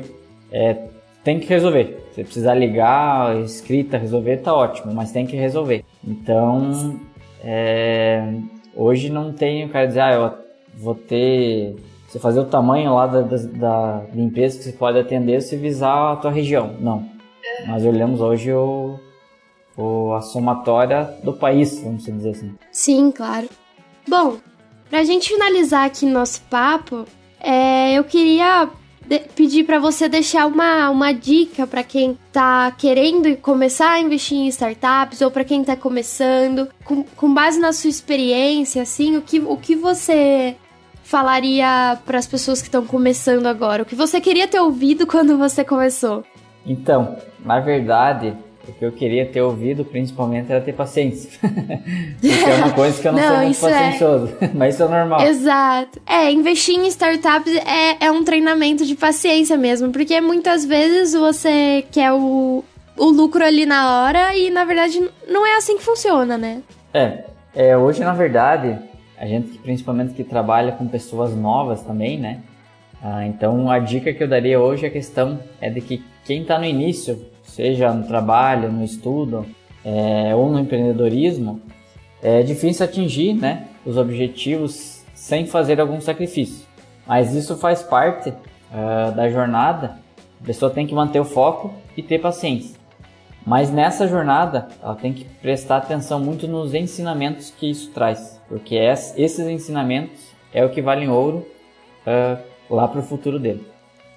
é, 0.52 0.78
tem 1.24 1.40
que 1.40 1.48
resolver. 1.48 2.08
Se 2.14 2.24
precisar 2.24 2.54
ligar, 2.54 3.36
escrita, 3.38 3.98
resolver, 3.98 4.38
tá 4.38 4.54
ótimo, 4.54 4.94
mas 4.94 5.12
tem 5.12 5.26
que 5.26 5.36
resolver. 5.36 5.84
Então, 6.08 7.00
é, 7.44 8.32
hoje 8.76 9.10
não 9.10 9.34
tem 9.34 9.66
o 9.66 9.70
cara 9.70 9.88
dizer, 9.88 10.02
ah, 10.02 10.14
eu 10.14 10.34
vou 10.76 10.94
ter 10.94 11.76
você 12.08 12.20
fazer 12.20 12.40
o 12.40 12.46
tamanho 12.46 12.96
lá 12.96 13.06
da, 13.06 13.22
da, 13.22 13.38
da 14.00 14.04
empresa 14.16 14.58
que 14.58 14.64
você 14.64 14.72
pode 14.72 14.98
atender 14.98 15.42
se 15.42 15.58
visar 15.58 16.14
a 16.14 16.16
tua 16.16 16.32
região. 16.32 16.76
Não. 16.80 17.06
Nós 17.68 17.84
olhamos 17.86 18.22
hoje 18.22 18.52
o, 18.54 18.98
o, 19.76 20.14
a 20.14 20.22
somatória 20.22 21.04
do 21.24 21.34
país, 21.34 21.82
vamos 21.82 22.06
dizer 22.06 22.30
assim. 22.30 22.56
Sim, 22.72 23.12
claro. 23.12 23.50
Bom, 24.08 24.38
pra 24.90 25.04
gente 25.04 25.30
finalizar 25.30 25.86
aqui 25.86 26.06
nosso 26.06 26.42
papo, 26.44 27.06
é, 27.42 27.94
eu 27.94 28.04
queria 28.04 28.70
pedir 29.36 29.64
para 29.64 29.80
você 29.80 30.10
deixar 30.10 30.46
uma, 30.46 30.90
uma 30.90 31.14
dica 31.14 31.66
para 31.66 31.84
quem 31.84 32.18
tá 32.32 32.72
querendo 32.72 33.36
começar 33.38 33.92
a 33.92 34.00
investir 34.00 34.38
em 34.38 34.48
startups 34.48 35.22
ou 35.22 35.32
para 35.32 35.46
quem 35.46 35.64
tá 35.64 35.76
começando, 35.76 36.68
com, 36.84 37.04
com 37.04 37.34
base 37.34 37.60
na 37.60 37.72
sua 37.72 37.90
experiência, 37.90 38.82
assim, 38.82 39.16
o 39.16 39.22
que, 39.22 39.40
o 39.40 39.56
que 39.56 39.76
você 39.76 40.56
falaria 41.08 41.98
para 42.06 42.20
as 42.20 42.28
pessoas 42.28 42.62
que 42.62 42.68
estão 42.68 42.86
começando 42.86 43.46
agora? 43.46 43.82
O 43.82 43.86
que 43.86 43.96
você 43.96 44.20
queria 44.20 44.46
ter 44.46 44.60
ouvido 44.60 45.08
quando 45.08 45.38
você 45.38 45.64
começou? 45.64 46.26
Então, 46.66 47.18
na 47.46 47.62
verdade, 47.62 48.36
o 48.68 48.74
que 48.74 48.84
eu 48.84 48.92
queria 48.92 49.26
ter 49.26 49.42
ouvido 49.42 49.86
principalmente 49.86 50.52
era 50.52 50.60
ter 50.60 50.74
paciência. 50.74 51.32
Porque 52.20 52.50
é 52.50 52.56
uma 52.56 52.72
coisa 52.72 53.02
que 53.02 53.08
eu 53.08 53.14
não, 53.14 53.22
não 53.22 53.30
sou 53.30 53.38
muito 53.38 53.60
paciencioso, 53.62 54.34
é... 54.42 54.50
mas 54.54 54.74
isso 54.76 54.84
é 54.84 54.88
normal. 54.90 55.22
Exato. 55.22 56.02
É, 56.06 56.30
investir 56.30 56.78
em 56.78 56.86
startups 56.88 57.56
é, 57.56 58.06
é 58.06 58.12
um 58.12 58.26
treinamento 58.26 58.86
de 58.86 58.94
paciência 58.94 59.56
mesmo, 59.56 59.90
porque 59.94 60.20
muitas 60.20 60.66
vezes 60.66 61.14
você 61.14 61.86
quer 61.90 62.12
o, 62.12 62.66
o 62.98 63.06
lucro 63.06 63.46
ali 63.46 63.66
na 63.66 64.02
hora 64.02 64.36
e 64.36 64.50
na 64.50 64.66
verdade 64.66 65.02
não 65.26 65.46
é 65.48 65.56
assim 65.56 65.78
que 65.78 65.84
funciona, 65.86 66.38
né? 66.38 66.62
É, 66.94 67.24
é 67.56 67.78
hoje 67.78 68.02
na 68.02 68.14
verdade 68.14 68.78
a 69.18 69.26
gente 69.26 69.58
principalmente 69.60 70.14
que 70.14 70.24
trabalha 70.24 70.72
com 70.72 70.88
pessoas 70.88 71.36
novas 71.36 71.82
também, 71.82 72.20
né? 72.20 72.42
Ah, 73.02 73.26
então 73.26 73.70
a 73.70 73.80
dica 73.80 74.14
que 74.14 74.24
eu 74.24 74.28
daria 74.28 74.60
hoje 74.60 74.86
a 74.86 74.90
questão 74.90 75.40
é 75.62 75.70
de 75.70 75.82
que 75.82 76.04
quem 76.26 76.42
está 76.42 76.58
no 76.58 76.66
início, 76.66 77.26
seja 77.44 77.94
no 77.94 78.06
trabalho, 78.08 78.72
no 78.72 78.84
estudo 78.84 79.46
é, 79.84 80.36
ou 80.36 80.50
no 80.52 80.60
empreendedorismo, 80.60 81.62
é 82.22 82.42
difícil 82.42 82.86
atingir, 82.86 83.34
né, 83.34 83.68
os 83.86 83.98
objetivos 83.98 85.04
sem 85.14 85.46
fazer 85.46 85.80
algum 85.80 86.02
sacrifício. 86.02 86.66
Mas 87.06 87.34
isso 87.34 87.56
faz 87.58 87.82
parte 87.82 88.30
uh, 88.30 89.16
da 89.16 89.30
jornada. 89.30 89.98
A 90.42 90.46
pessoa 90.46 90.70
tem 90.70 90.86
que 90.86 90.94
manter 90.94 91.20
o 91.20 91.26
foco 91.26 91.74
e 91.96 92.04
ter 92.04 92.20
paciência. 92.20 92.77
Mas 93.48 93.72
nessa 93.72 94.06
jornada, 94.06 94.68
ela 94.84 94.94
tem 94.94 95.14
que 95.14 95.24
prestar 95.24 95.78
atenção 95.78 96.20
muito 96.20 96.46
nos 96.50 96.74
ensinamentos 96.74 97.50
que 97.50 97.72
isso 97.72 97.90
traz, 97.92 98.42
porque 98.50 98.76
esses 98.76 99.40
ensinamentos 99.48 100.20
é 100.54 100.66
o 100.66 100.70
que 100.70 100.82
valem 100.82 101.08
ouro 101.08 101.48
uh, 102.06 102.44
lá 102.70 102.90
para 102.90 103.00
o 103.00 103.04
futuro 103.04 103.40
dele. 103.40 103.66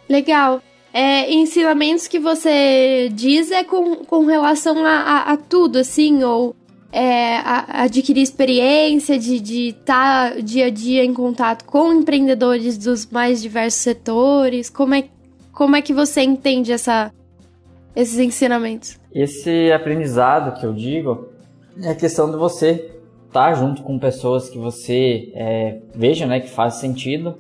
Legal. 0.09 0.61
É, 0.93 1.33
ensinamentos 1.33 2.09
que 2.09 2.19
você 2.19 3.09
diz 3.13 3.53
é 3.53 3.63
com, 3.63 4.05
com 4.05 4.27
relação 4.27 4.85
a, 4.85 4.97
a, 4.99 5.33
a 5.35 5.37
tudo, 5.37 5.79
assim, 5.79 6.25
ou 6.25 6.57
é, 6.91 7.37
a, 7.37 7.85
adquirir 7.85 8.23
experiência, 8.23 9.17
de 9.17 9.69
estar 9.69 10.33
tá 10.35 10.41
dia 10.41 10.67
a 10.67 10.71
dia 10.71 11.05
em 11.05 11.15
contato 11.15 11.65
com 11.67 11.93
empreendedores 11.93 12.77
dos 12.77 13.07
mais 13.07 13.41
diversos 13.41 13.81
setores? 13.81 14.69
Como 14.69 14.93
é, 14.93 15.05
como 15.53 15.77
é 15.77 15.83
que 15.83 15.93
você 15.93 16.21
entende 16.23 16.73
essa, 16.73 17.13
esses 17.95 18.19
ensinamentos? 18.19 19.00
Esse 19.13 19.73
aprendizado 19.73 20.59
que 20.59 20.65
eu 20.65 20.73
digo 20.73 21.29
é 21.83 21.91
a 21.91 21.95
questão 21.95 22.31
de 22.31 22.37
você 22.37 22.91
estar 23.27 23.51
tá 23.51 23.55
junto 23.55 23.83
com 23.83 23.99
pessoas 23.99 24.49
que 24.49 24.59
você 24.59 25.33
é, 25.35 25.79
veja 25.95 26.27
né, 26.27 26.41
que 26.41 26.51
faz 26.51 26.75
sentido, 26.75 27.37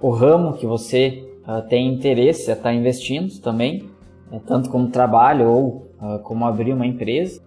o 0.00 0.10
ramo 0.10 0.54
que 0.54 0.66
você 0.66 1.24
uh, 1.46 1.62
tem 1.68 1.92
interesse 1.92 2.50
a 2.50 2.54
estar 2.54 2.70
tá 2.70 2.74
investindo 2.74 3.40
também, 3.40 3.88
é, 4.32 4.38
tanto 4.40 4.68
como 4.68 4.88
trabalho 4.88 5.48
ou 5.48 5.86
uh, 6.00 6.18
como 6.24 6.44
abrir 6.44 6.72
uma 6.72 6.86
empresa. 6.86 7.40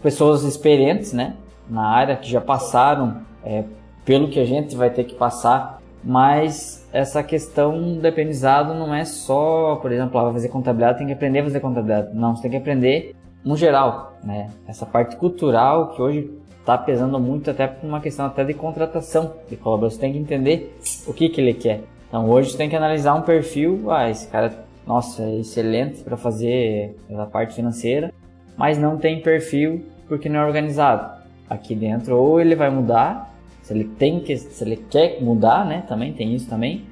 Pessoas 0.00 0.44
experientes 0.44 1.12
né, 1.12 1.34
na 1.68 1.88
área 1.88 2.16
que 2.16 2.30
já 2.30 2.40
passaram 2.40 3.22
é, 3.44 3.64
pelo 4.04 4.28
que 4.28 4.38
a 4.38 4.44
gente 4.44 4.76
vai 4.76 4.90
ter 4.90 5.04
que 5.04 5.14
passar, 5.14 5.82
mas 6.04 6.77
essa 6.92 7.22
questão 7.22 7.98
do 7.98 8.06
aprendizado 8.06 8.74
não 8.74 8.94
é 8.94 9.04
só, 9.04 9.76
por 9.76 9.92
exemplo, 9.92 10.18
ah, 10.18 10.32
fazer 10.32 10.48
contabilidade, 10.48 10.98
tem 10.98 11.06
que 11.06 11.12
aprender 11.12 11.40
a 11.40 11.44
fazer 11.44 11.60
contabilidade. 11.60 12.14
Não, 12.14 12.34
você 12.34 12.42
tem 12.42 12.50
que 12.50 12.56
aprender 12.56 13.14
no 13.44 13.56
geral, 13.56 14.16
né? 14.24 14.50
Essa 14.66 14.86
parte 14.86 15.16
cultural 15.16 15.90
que 15.90 16.00
hoje 16.00 16.30
está 16.60 16.76
pesando 16.76 17.18
muito 17.20 17.50
até 17.50 17.66
por 17.66 17.86
uma 17.86 18.00
questão 18.00 18.26
até 18.26 18.44
de 18.44 18.54
contratação 18.54 19.34
de 19.48 19.56
colaborador. 19.56 19.90
Você 19.90 20.00
tem 20.00 20.12
que 20.12 20.18
entender 20.18 20.78
o 21.06 21.12
que, 21.12 21.28
que 21.28 21.40
ele 21.40 21.54
quer. 21.54 21.82
Então 22.08 22.28
hoje 22.28 22.50
você 22.50 22.58
tem 22.58 22.68
que 22.68 22.76
analisar 22.76 23.14
um 23.14 23.22
perfil, 23.22 23.90
ah, 23.90 24.08
esse 24.08 24.26
cara, 24.28 24.52
nossa, 24.86 25.22
é 25.22 25.40
excelente 25.40 26.02
para 26.02 26.16
fazer 26.16 26.96
a 27.14 27.26
parte 27.26 27.54
financeira, 27.54 28.12
mas 28.56 28.78
não 28.78 28.96
tem 28.96 29.20
perfil 29.20 29.84
porque 30.08 30.28
não 30.28 30.40
é 30.40 30.46
organizado. 30.46 31.18
Aqui 31.50 31.74
dentro 31.74 32.16
ou 32.16 32.40
ele 32.40 32.54
vai 32.54 32.70
mudar 32.70 33.27
se 33.68 33.74
ele 33.74 33.84
tem 33.84 34.18
que, 34.20 34.34
se 34.34 34.64
ele 34.64 34.76
quer 34.76 35.20
mudar, 35.20 35.62
né? 35.66 35.84
Também 35.86 36.10
tem 36.14 36.34
isso 36.34 36.48
também. 36.48 36.86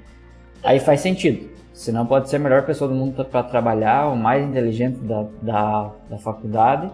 Aí 0.63 0.79
faz 0.79 1.01
sentido. 1.01 1.49
Senão 1.73 2.05
pode 2.05 2.29
ser 2.29 2.37
a 2.37 2.39
melhor 2.39 2.67
pessoa 2.67 2.87
do 2.87 2.95
mundo 2.95 3.25
para 3.25 3.43
trabalhar, 3.43 4.09
o 4.09 4.17
mais 4.17 4.47
inteligente 4.47 4.99
da, 4.99 5.25
da, 5.41 5.91
da 6.11 6.19
faculdade, 6.19 6.91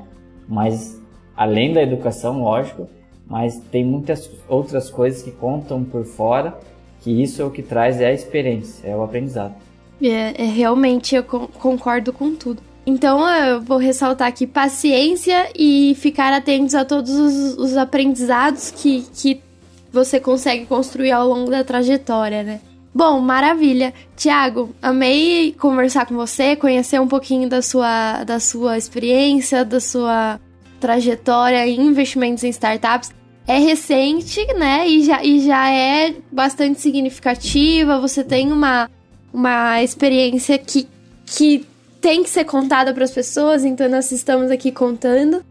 mas 0.48 1.00
além 1.36 1.72
da 1.72 1.82
educação, 1.82 2.42
lógico, 2.42 2.88
mas 3.26 3.58
tem 3.72 3.84
muitas 3.84 4.30
outras 4.48 4.88
coisas 4.88 5.20
que 5.20 5.32
contam 5.32 5.82
por 5.82 6.04
fora, 6.04 6.56
que 7.00 7.10
isso 7.20 7.42
é 7.42 7.44
o 7.44 7.50
que 7.50 7.62
traz 7.62 8.00
é 8.00 8.06
a 8.06 8.12
experiência, 8.12 8.86
é 8.86 8.94
o 8.94 9.02
aprendizado. 9.02 9.54
É, 10.00 10.42
é 10.42 10.46
realmente 10.46 11.16
eu 11.16 11.24
concordo 11.24 12.12
com 12.12 12.36
tudo. 12.36 12.62
Então 12.86 13.28
eu 13.28 13.60
vou 13.60 13.78
ressaltar 13.78 14.28
aqui 14.28 14.46
paciência 14.46 15.48
e 15.56 15.96
ficar 15.96 16.32
atentos 16.32 16.74
a 16.74 16.84
todos 16.84 17.10
os, 17.10 17.56
os 17.56 17.76
aprendizados 17.76 18.70
que, 18.70 19.04
que 19.12 19.51
você 19.92 20.18
consegue 20.18 20.66
construir 20.66 21.12
ao 21.12 21.28
longo 21.28 21.50
da 21.50 21.62
trajetória, 21.62 22.42
né? 22.42 22.60
Bom, 22.94 23.20
maravilha. 23.20 23.92
Tiago, 24.16 24.74
amei 24.82 25.54
conversar 25.58 26.06
com 26.06 26.14
você, 26.14 26.56
conhecer 26.56 27.00
um 27.00 27.08
pouquinho 27.08 27.48
da 27.48 27.62
sua, 27.62 28.24
da 28.24 28.38
sua 28.38 28.76
experiência, 28.76 29.64
da 29.64 29.80
sua 29.80 30.38
trajetória 30.80 31.66
em 31.66 31.80
investimentos 31.80 32.44
em 32.44 32.48
startups. 32.50 33.10
É 33.46 33.58
recente, 33.58 34.44
né? 34.54 34.86
E 34.86 35.04
já, 35.04 35.24
e 35.24 35.40
já 35.40 35.70
é 35.70 36.14
bastante 36.30 36.80
significativa. 36.80 37.98
Você 38.00 38.22
tem 38.22 38.52
uma, 38.52 38.90
uma 39.32 39.82
experiência 39.82 40.58
que, 40.58 40.86
que 41.26 41.66
tem 42.00 42.22
que 42.22 42.30
ser 42.30 42.44
contada 42.44 42.92
para 42.92 43.04
as 43.04 43.10
pessoas, 43.10 43.64
então 43.64 43.88
nós 43.88 44.12
estamos 44.12 44.50
aqui 44.50 44.70
contando. 44.70 45.42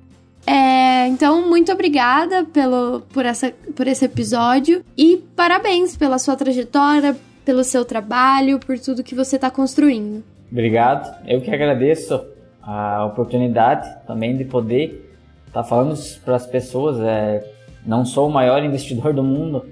É, 0.46 1.08
então, 1.08 1.48
muito 1.48 1.72
obrigada 1.72 2.46
pelo, 2.46 3.02
por, 3.14 3.26
essa, 3.26 3.54
por 3.76 3.88
esse 3.88 4.06
episódio 4.06 4.84
e 4.98 5.18
parabéns 5.36 5.96
pela 5.96 6.18
sua 6.18 6.36
trajetória, 6.36 7.16
pelo 7.46 7.64
seu 7.64 7.86
trabalho, 7.86 8.60
por 8.60 8.78
tudo 8.80 9.04
que 9.04 9.16
você 9.16 9.36
está 9.36 9.50
construindo. 9.50 10.24
Obrigado. 10.52 11.16
Eu 11.28 11.42
que 11.42 11.54
agradeço 11.54 12.22
a 12.62 13.06
oportunidade 13.06 13.88
também 14.06 14.36
de 14.36 14.46
poder 14.46 15.16
estar 15.48 15.64
tá 15.64 15.68
falando 15.68 15.98
para 16.24 16.36
as 16.36 16.46
pessoas. 16.46 17.00
É, 17.00 17.44
não 17.86 18.06
sou 18.06 18.28
o 18.28 18.32
maior 18.32 18.64
investidor 18.64 19.14
do 19.14 19.24
mundo, 19.24 19.66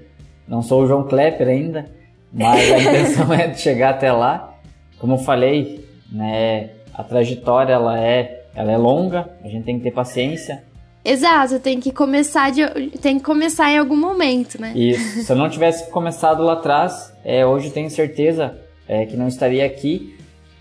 não 0.48 0.62
sou 0.62 0.82
o 0.82 0.86
João 0.86 1.04
Klepper 1.04 1.48
ainda, 1.48 1.86
mas 2.32 2.72
a 2.72 2.78
intenção 2.78 3.32
é 3.34 3.48
de 3.48 3.60
chegar 3.60 3.90
até 3.90 4.10
lá. 4.12 4.54
Como 4.98 5.14
eu 5.14 5.18
falei, 5.18 5.84
né, 6.10 6.70
a 6.92 7.02
trajetória 7.02 7.72
ela 7.72 7.98
é, 7.98 8.39
ela 8.54 8.72
é 8.72 8.76
longa, 8.76 9.30
a 9.42 9.48
gente 9.48 9.64
tem 9.64 9.78
que 9.78 9.84
ter 9.84 9.90
paciência. 9.90 10.62
Exato, 11.04 11.58
tem 11.60 11.80
que 11.80 11.92
começar 11.92 12.50
de, 12.50 12.66
tem 12.98 13.18
que 13.18 13.24
começar 13.24 13.70
em 13.70 13.78
algum 13.78 13.96
momento, 13.96 14.60
né? 14.60 14.72
Isso. 14.74 15.22
Se 15.24 15.32
eu 15.32 15.36
não 15.36 15.48
tivesse 15.48 15.90
começado 15.90 16.42
lá 16.42 16.54
atrás, 16.54 17.12
é, 17.24 17.44
hoje 17.46 17.68
eu 17.68 17.72
tenho 17.72 17.90
certeza 17.90 18.58
é, 18.86 19.06
que 19.06 19.16
não 19.16 19.26
estaria 19.26 19.64
aqui, 19.64 20.16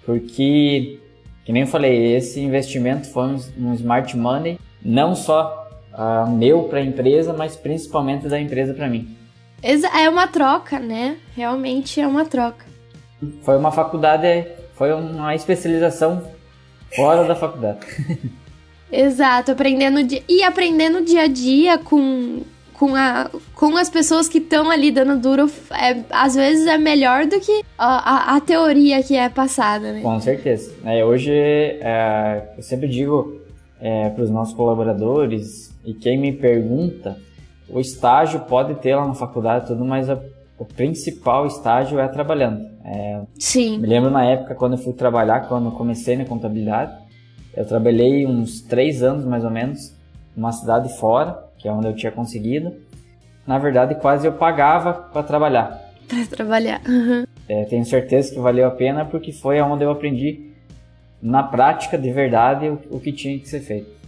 porque, 0.05 0.99
que 1.43 1.51
nem 1.51 1.63
eu 1.63 1.67
falei, 1.67 2.15
esse 2.15 2.39
investimento 2.39 3.07
foi 3.09 3.23
um, 3.23 3.39
um 3.57 3.73
smart 3.73 4.15
money, 4.15 4.57
não 4.81 5.13
só 5.13 5.67
uh, 5.93 6.29
meu 6.29 6.63
para 6.63 6.79
a 6.79 6.83
empresa, 6.83 7.33
mas 7.33 7.55
principalmente 7.55 8.27
da 8.27 8.39
empresa 8.39 8.73
para 8.73 8.87
mim. 8.87 9.15
É 9.61 10.09
uma 10.09 10.25
troca, 10.27 10.79
né? 10.79 11.17
Realmente 11.35 11.99
é 11.99 12.07
uma 12.07 12.25
troca. 12.25 12.65
Foi 13.41 13.57
uma 13.57 13.71
faculdade, 13.71 14.47
foi 14.75 14.93
uma 14.93 15.35
especialização 15.35 16.23
fora 16.95 17.23
da 17.25 17.35
faculdade. 17.35 17.79
Exato, 18.91 19.51
aprendendo 19.51 19.99
e 20.27 20.43
aprendendo 20.43 21.05
dia 21.05 21.23
a 21.23 21.27
dia 21.27 21.77
com, 21.77 22.41
com, 22.73 22.95
a, 22.95 23.29
com 23.53 23.77
as 23.77 23.89
pessoas 23.89 24.27
que 24.27 24.39
estão 24.39 24.71
ali 24.71 24.91
dando 24.91 25.19
duro, 25.19 25.49
é, 25.71 26.03
às 26.09 26.33
vezes 26.33 26.65
é 26.65 26.77
melhor 26.77 27.27
do 27.27 27.39
que 27.39 27.63
a, 27.77 28.31
a, 28.33 28.37
a 28.37 28.41
teoria 28.41 29.03
que 29.03 29.15
é 29.15 29.29
passada, 29.29 29.93
né? 29.93 30.01
Com 30.01 30.19
certeza. 30.19 30.73
É, 30.83 31.05
hoje, 31.05 31.31
é, 31.31 32.53
eu 32.57 32.63
sempre 32.63 32.87
digo 32.87 33.39
é, 33.79 34.09
para 34.09 34.23
os 34.23 34.31
nossos 34.31 34.55
colaboradores 34.55 35.71
e 35.85 35.93
quem 35.93 36.17
me 36.17 36.33
pergunta, 36.33 37.17
o 37.69 37.79
estágio 37.79 38.39
pode 38.41 38.73
ter 38.75 38.95
lá 38.95 39.07
na 39.07 39.13
faculdade 39.13 39.67
tudo, 39.67 39.85
mas 39.85 40.09
a, 40.09 40.19
o 40.59 40.65
principal 40.65 41.47
estágio 41.47 41.99
é 41.99 42.07
trabalhando. 42.09 42.69
É, 42.83 43.21
Sim. 43.39 43.79
Me 43.79 43.87
lembro 43.87 44.11
na 44.11 44.25
época 44.25 44.53
quando 44.53 44.73
eu 44.73 44.77
fui 44.77 44.93
trabalhar, 44.93 45.47
quando 45.47 45.71
comecei 45.71 46.17
na 46.17 46.25
contabilidade, 46.25 46.91
eu 47.55 47.65
trabalhei 47.65 48.27
uns 48.27 48.61
três 48.61 49.01
anos 49.01 49.23
mais 49.23 49.45
ou 49.45 49.49
menos 49.49 49.95
numa 50.35 50.51
cidade 50.51 50.89
fora, 50.99 51.47
que 51.57 51.67
é 51.67 51.71
onde 51.71 51.87
eu 51.87 51.95
tinha 51.95 52.11
conseguido. 52.11 52.73
Na 53.47 53.57
verdade, 53.57 53.95
quase 53.95 54.27
eu 54.27 54.33
pagava 54.33 54.93
para 54.93 55.23
trabalhar. 55.23 55.89
Para 56.09 56.25
trabalhar. 56.25 56.81
Uhum. 56.87 57.23
É, 57.47 57.65
tenho 57.65 57.85
certeza 57.85 58.33
que 58.33 58.39
valeu 58.39 58.67
a 58.67 58.71
pena 58.71 59.05
porque 59.05 59.31
foi 59.31 59.61
onde 59.61 59.83
eu 59.83 59.91
aprendi 59.91 60.53
na 61.21 61.43
prática 61.43 61.99
de 61.99 62.11
verdade 62.11 62.67
o, 62.67 62.79
o 62.89 62.99
que 62.99 63.11
tinha 63.11 63.37
que 63.37 63.47
ser 63.47 63.59
feito. 63.59 63.98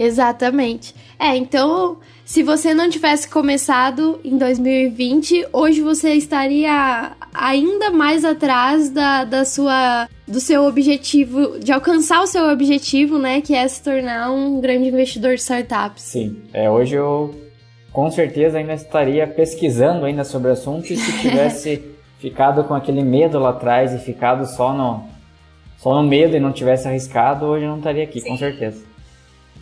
Exatamente. 0.00 0.94
É, 1.18 1.36
então, 1.36 1.98
se 2.24 2.42
você 2.42 2.72
não 2.72 2.88
tivesse 2.88 3.28
começado 3.28 4.18
em 4.24 4.38
2020, 4.38 5.48
hoje 5.52 5.82
você 5.82 6.14
estaria 6.14 7.12
ainda 7.34 7.90
mais 7.90 8.24
atrás 8.24 8.88
da, 8.88 9.24
da 9.24 9.44
sua 9.44 10.08
do 10.26 10.40
seu 10.40 10.64
objetivo, 10.64 11.58
de 11.58 11.70
alcançar 11.70 12.22
o 12.22 12.26
seu 12.26 12.48
objetivo, 12.48 13.18
né, 13.18 13.42
que 13.42 13.52
é 13.54 13.66
se 13.68 13.82
tornar 13.82 14.30
um 14.30 14.58
grande 14.60 14.88
investidor 14.88 15.34
de 15.34 15.40
startups. 15.40 16.02
Sim. 16.02 16.44
É, 16.54 16.70
hoje 16.70 16.94
eu 16.94 17.34
com 17.92 18.10
certeza 18.10 18.56
ainda 18.56 18.72
estaria 18.72 19.26
pesquisando 19.26 20.06
ainda 20.06 20.24
sobre 20.24 20.48
o 20.48 20.52
assunto 20.52 20.90
e 20.90 20.96
se 20.96 21.12
tivesse 21.20 21.84
ficado 22.18 22.64
com 22.64 22.74
aquele 22.74 23.02
medo 23.02 23.38
lá 23.38 23.50
atrás 23.50 23.92
e 23.92 23.98
ficado 23.98 24.46
só 24.46 24.72
no 24.72 25.04
só 25.76 26.00
no 26.00 26.08
medo 26.08 26.36
e 26.36 26.40
não 26.40 26.52
tivesse 26.52 26.88
arriscado, 26.88 27.44
hoje 27.44 27.64
eu 27.64 27.70
não 27.70 27.78
estaria 27.78 28.04
aqui, 28.04 28.20
Sim. 28.20 28.30
com 28.30 28.36
certeza. 28.38 28.88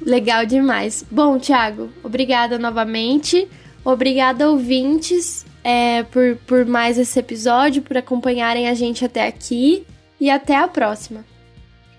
Legal 0.01 0.47
demais. 0.47 1.05
Bom, 1.11 1.39
Thiago, 1.39 1.91
obrigada 2.03 2.59
novamente. 2.59 3.49
Obrigada, 3.85 4.51
ouvintes, 4.51 5.47
é, 5.65 6.03
por, 6.05 6.37
por 6.47 6.67
mais 6.67 6.99
esse 6.99 7.19
episódio, 7.19 7.83
por 7.83 7.97
acompanharem 7.97 8.69
a 8.69 8.75
gente 8.75 9.05
até 9.05 9.27
aqui. 9.27 9.87
E 10.21 10.31
até 10.31 10.57
a 10.57 10.67
próxima. 10.67 11.25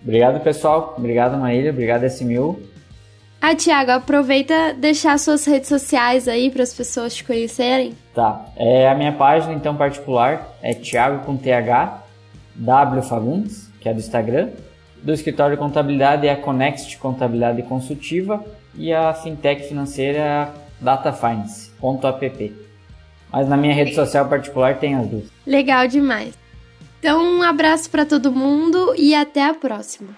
Obrigado, 0.04 0.42
pessoal. 0.42 0.94
Obrigado, 0.98 1.38
Maília. 1.38 1.72
Obrigado, 1.72 2.04
S1000. 2.04 2.58
Ah, 3.42 3.56
Thiago, 3.56 3.92
aproveita 3.92 4.74
deixar 4.74 5.18
suas 5.18 5.46
redes 5.46 5.70
sociais 5.70 6.28
aí 6.28 6.52
para 6.52 6.62
as 6.62 6.74
pessoas 6.74 7.16
te 7.16 7.24
conhecerem. 7.24 7.94
Tá. 8.14 8.46
É, 8.58 8.90
a 8.90 8.96
minha 8.96 9.14
página, 9.14 9.54
então, 9.54 9.78
particular 9.78 10.58
é 10.62 10.74
Thiago 10.74 11.26
com 11.26 11.38
TH, 11.38 12.04
W 12.56 13.02
Fagundes, 13.04 13.72
que 13.80 13.88
é 13.88 13.94
do 13.94 14.00
Instagram 14.00 14.50
do 15.04 15.14
escritório 15.14 15.56
de 15.56 15.62
contabilidade 15.62 16.28
é 16.28 16.32
a 16.32 16.36
Conext 16.36 16.98
Contabilidade 16.98 17.64
Consultiva 17.64 18.44
e 18.76 18.94
a 18.94 19.14
fintech 19.14 19.68
financeira 19.68 20.18
é 20.18 20.30
a 20.30 20.54
DataFinance.app. 20.80 22.56
Mas 23.32 23.48
na 23.48 23.58
minha 23.58 23.74
rede 23.74 23.94
social 23.94 24.28
particular 24.28 24.78
tem 24.78 24.96
as 24.96 25.08
duas. 25.08 25.26
Legal 25.46 25.88
demais. 25.88 26.34
Então, 27.00 27.24
um 27.24 27.44
abraço 27.44 27.90
para 27.90 28.06
todo 28.06 28.32
mundo 28.32 28.94
e 28.98 29.16
até 29.16 29.46
a 29.46 29.54
próxima. 29.54 30.10